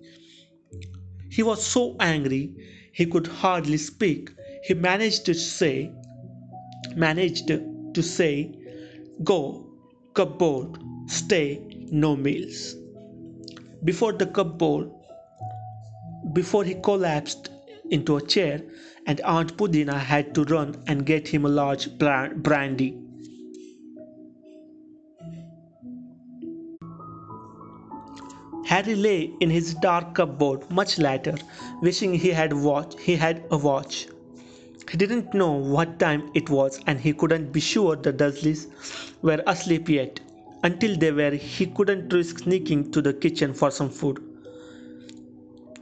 He 1.29 1.43
was 1.43 1.65
so 1.65 1.97
angry 1.99 2.55
he 2.99 3.05
could 3.05 3.27
hardly 3.27 3.77
speak. 3.77 4.29
He 4.61 4.73
managed 4.73 5.25
to 5.27 5.33
say, 5.33 5.89
managed 6.97 7.47
to 7.47 8.03
say, 8.03 8.53
Go, 9.23 9.71
cupboard, 10.13 10.77
stay, 11.07 11.61
no 11.91 12.17
meals. 12.17 12.75
Before 13.85 14.11
the 14.11 14.25
cupboard, 14.25 14.91
before 16.33 16.65
he 16.65 16.75
collapsed 16.75 17.49
into 17.89 18.17
a 18.17 18.21
chair, 18.21 18.61
and 19.07 19.21
Aunt 19.21 19.55
Petunia 19.57 19.97
had 19.97 20.35
to 20.35 20.43
run 20.43 20.83
and 20.87 21.05
get 21.05 21.29
him 21.29 21.45
a 21.45 21.49
large 21.49 21.87
brandy. 21.97 22.97
Harry 28.69 28.93
lay 28.93 29.31
in 29.39 29.49
his 29.49 29.73
dark 29.73 30.13
cupboard 30.13 30.69
much 30.69 30.99
later, 30.99 31.33
wishing 31.81 32.13
he 32.13 32.29
had 32.29 32.51
watch 32.53 32.93
he 33.05 33.15
had 33.15 33.41
a 33.49 33.57
watch. 33.57 34.07
He 34.91 34.95
didn't 34.95 35.33
know 35.33 35.53
what 35.75 35.97
time 35.97 36.29
it 36.35 36.51
was 36.51 36.79
and 36.85 36.99
he 36.99 37.13
couldn't 37.13 37.51
be 37.51 37.59
sure 37.59 37.95
the 37.95 38.13
Dursleys 38.13 38.67
were 39.23 39.41
asleep 39.47 39.89
yet. 39.89 40.19
Until 40.61 40.95
they 40.95 41.11
were, 41.11 41.31
he 41.31 41.65
couldn't 41.65 42.13
risk 42.13 42.39
sneaking 42.43 42.91
to 42.91 43.01
the 43.01 43.11
kitchen 43.11 43.55
for 43.55 43.71
some 43.71 43.89
food. 43.89 44.21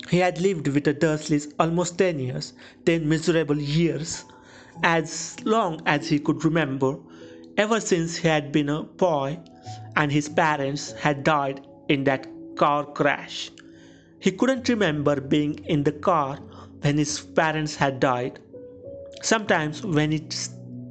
He 0.10 0.20
had 0.20 0.40
lived 0.40 0.70
with 0.70 0.86
the 0.86 0.94
Dursleys 0.94 1.52
almost 1.60 1.98
ten 1.98 2.20
years, 2.20 2.54
ten 2.86 3.10
miserable 3.10 3.60
years, 3.60 4.24
as 4.82 5.36
long 5.44 5.82
as 5.86 6.08
he 6.08 6.20
could 6.20 6.46
remember, 6.46 6.96
ever 7.58 7.82
since 7.82 8.16
he 8.16 8.30
had 8.30 8.54
been 8.54 8.70
a 8.70 8.84
boy 8.84 9.40
and 9.98 10.10
his 10.10 10.30
parents 10.30 10.94
had 10.94 11.26
died 11.26 11.60
in 11.90 12.06
that 12.06 12.28
car 12.58 12.86
crash. 12.86 13.52
He 14.20 14.32
couldn't 14.32 14.68
remember 14.70 15.22
being 15.22 15.60
in 15.66 15.84
the 15.84 15.92
car 15.92 16.38
when 16.82 16.98
his 16.98 17.20
parents 17.20 17.76
had 17.76 18.00
died. 18.00 18.40
Sometimes, 19.22 19.84
when 19.84 20.14
it 20.14 20.50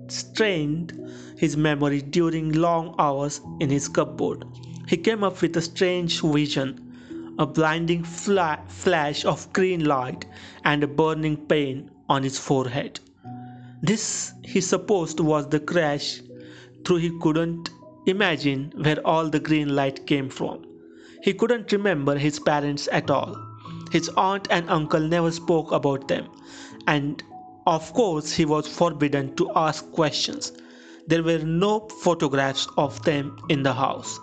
strained 0.08 0.92
his 1.36 1.56
memory 1.56 2.00
during 2.02 2.52
long 2.52 2.94
hours 2.98 3.40
in 3.60 3.70
his 3.70 3.88
cupboard, 3.88 4.44
he 4.88 4.96
came 4.96 5.24
up 5.24 5.42
with 5.42 5.56
a 5.56 5.62
strange 5.62 6.20
vision 6.22 6.86
a 7.38 7.46
blinding 7.46 8.02
fla- 8.02 8.62
flash 8.66 9.24
of 9.24 9.52
green 9.52 9.84
light 9.84 10.24
and 10.64 10.82
a 10.82 10.86
burning 10.86 11.36
pain 11.36 11.90
on 12.08 12.22
his 12.22 12.38
forehead. 12.38 13.00
This, 13.82 14.32
he 14.42 14.60
supposed, 14.60 15.20
was 15.20 15.48
the 15.48 15.60
crash, 15.60 16.20
though 16.84 16.96
he 16.96 17.10
couldn't 17.20 17.70
imagine 18.06 18.72
where 18.76 19.06
all 19.06 19.28
the 19.28 19.40
green 19.40 19.74
light 19.76 20.06
came 20.06 20.30
from. 20.30 20.65
He 21.26 21.34
couldn't 21.34 21.72
remember 21.72 22.16
his 22.16 22.38
parents 22.38 22.88
at 22.92 23.10
all. 23.10 23.36
His 23.90 24.08
aunt 24.10 24.46
and 24.48 24.70
uncle 24.70 25.00
never 25.00 25.32
spoke 25.32 25.72
about 25.72 26.06
them, 26.06 26.28
and 26.86 27.20
of 27.66 27.92
course, 27.94 28.30
he 28.34 28.44
was 28.44 28.68
forbidden 28.68 29.34
to 29.34 29.50
ask 29.56 29.90
questions. 29.90 30.52
There 31.08 31.24
were 31.24 31.40
no 31.40 31.80
photographs 32.04 32.68
of 32.76 33.02
them 33.02 33.36
in 33.48 33.64
the 33.64 33.72
house. 33.72 34.20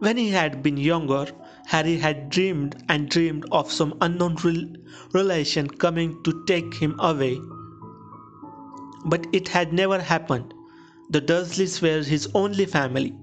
When 0.00 0.18
he 0.18 0.28
had 0.28 0.62
been 0.62 0.76
younger, 0.76 1.28
Harry 1.68 1.96
had 1.96 2.28
dreamed 2.28 2.76
and 2.90 3.08
dreamed 3.08 3.46
of 3.50 3.72
some 3.72 3.94
unknown 4.02 4.36
relation 5.14 5.68
coming 5.68 6.22
to 6.24 6.44
take 6.46 6.74
him 6.74 7.00
away. 7.00 7.40
But 9.06 9.26
it 9.32 9.48
had 9.48 9.72
never 9.72 10.00
happened. 10.02 10.52
The 11.08 11.22
Dursleys 11.22 11.80
were 11.80 12.02
his 12.02 12.28
only 12.34 12.66
family. 12.66 13.14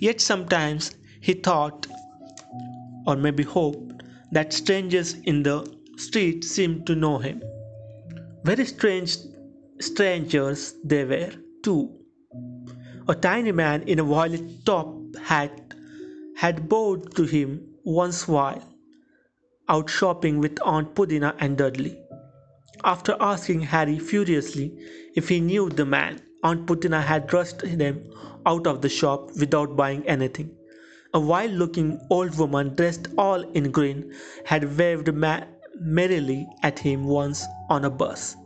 Yet 0.00 0.22
sometimes 0.22 0.92
he 1.20 1.32
thought, 1.34 1.86
or 3.06 3.16
maybe 3.16 3.42
hoped, 3.42 4.02
that 4.32 4.52
strangers 4.52 5.14
in 5.24 5.42
the 5.42 5.66
street 5.96 6.44
seemed 6.44 6.86
to 6.86 6.94
know 6.94 7.18
him. 7.18 7.42
Very 8.44 8.66
strange 8.66 9.16
strangers 9.80 10.74
they 10.84 11.04
were, 11.04 11.32
too. 11.62 11.90
A 13.08 13.14
tiny 13.14 13.52
man 13.52 13.82
in 13.82 13.98
a 13.98 14.04
violet 14.04 14.64
top 14.64 14.88
hat 15.16 15.74
had 16.36 16.68
bowed 16.68 17.14
to 17.16 17.24
him 17.24 17.60
once 17.84 18.26
while 18.28 18.62
out 19.68 19.90
shopping 19.90 20.38
with 20.38 20.58
Aunt 20.64 20.94
Petunia 20.94 21.34
and 21.40 21.56
Dudley. 21.56 21.98
After 22.84 23.16
asking 23.18 23.62
Harry 23.62 23.98
furiously 23.98 24.72
if 25.14 25.28
he 25.28 25.40
knew 25.40 25.68
the 25.70 25.84
man, 25.84 26.20
Aunt 26.44 26.66
Petunia 26.66 27.00
had 27.00 27.32
rushed 27.32 27.58
them 27.78 28.04
out 28.44 28.66
of 28.66 28.82
the 28.82 28.88
shop 28.88 29.30
without 29.40 29.76
buying 29.76 30.06
anything. 30.06 30.50
A 31.14 31.20
wild 31.20 31.52
looking 31.52 32.00
old 32.10 32.36
woman 32.38 32.74
dressed 32.74 33.08
all 33.16 33.40
in 33.52 33.70
green 33.70 34.12
had 34.44 34.76
waved 34.78 35.12
ma- 35.14 35.44
merrily 35.80 36.46
at 36.62 36.78
him 36.78 37.04
once 37.06 37.44
on 37.68 37.84
a 37.84 37.90
bus. 37.90 38.36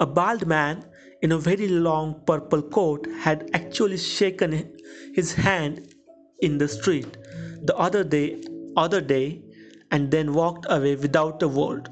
A 0.00 0.06
bald 0.06 0.46
man 0.46 0.84
in 1.22 1.32
a 1.32 1.38
very 1.38 1.68
long 1.68 2.20
purple 2.26 2.62
coat 2.62 3.06
had 3.20 3.50
actually 3.54 3.96
shaken 3.96 4.72
his 5.14 5.32
hand 5.32 5.94
in 6.40 6.58
the 6.58 6.68
street 6.68 7.16
the 7.62 7.76
other 7.76 8.04
day 8.04 8.42
other 8.76 9.00
day 9.00 9.42
and 9.90 10.10
then 10.10 10.34
walked 10.34 10.66
away 10.68 10.94
without 10.96 11.42
a 11.42 11.48
word. 11.48 11.88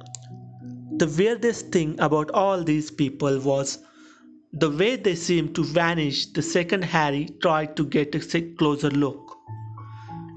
The 0.99 1.07
weirdest 1.07 1.73
thing 1.73 1.97
about 1.99 2.31
all 2.31 2.63
these 2.63 2.91
people 2.91 3.39
was 3.41 3.79
the 4.57 4.71
way 4.71 4.95
they 4.95 5.17
seemed 5.17 5.53
to 5.57 5.65
vanish 5.65 6.27
the 6.27 6.43
second 6.43 6.85
Harry 6.85 7.29
tried 7.43 7.77
to 7.77 7.85
get 7.85 8.15
a 8.15 8.41
closer 8.57 8.91
look. 8.91 9.37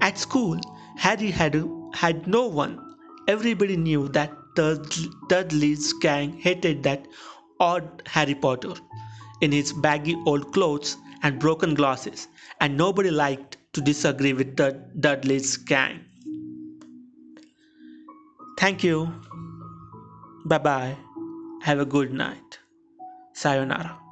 At 0.00 0.18
school, 0.18 0.58
Harry 0.96 1.30
had, 1.30 1.64
had 1.94 2.26
no 2.26 2.46
one. 2.48 2.96
Everybody 3.28 3.76
knew 3.76 4.08
that 4.08 4.32
Dudley's 4.56 5.92
gang 5.92 6.32
hated 6.32 6.82
that 6.82 7.06
odd 7.60 8.02
Harry 8.06 8.34
Potter 8.34 8.74
in 9.40 9.52
his 9.52 9.72
baggy 9.72 10.16
old 10.26 10.52
clothes 10.52 10.96
and 11.22 11.38
broken 11.38 11.74
glasses, 11.74 12.26
and 12.60 12.76
nobody 12.76 13.10
liked 13.12 13.56
to 13.72 13.80
disagree 13.80 14.32
with 14.32 14.56
Dudley's 14.56 15.56
gang. 15.56 16.00
Thank 18.58 18.82
you. 18.82 19.12
Bye 20.44 20.58
bye. 20.58 20.96
Have 21.62 21.78
a 21.78 21.86
good 21.86 22.12
night. 22.12 22.58
Sayonara. 23.32 24.07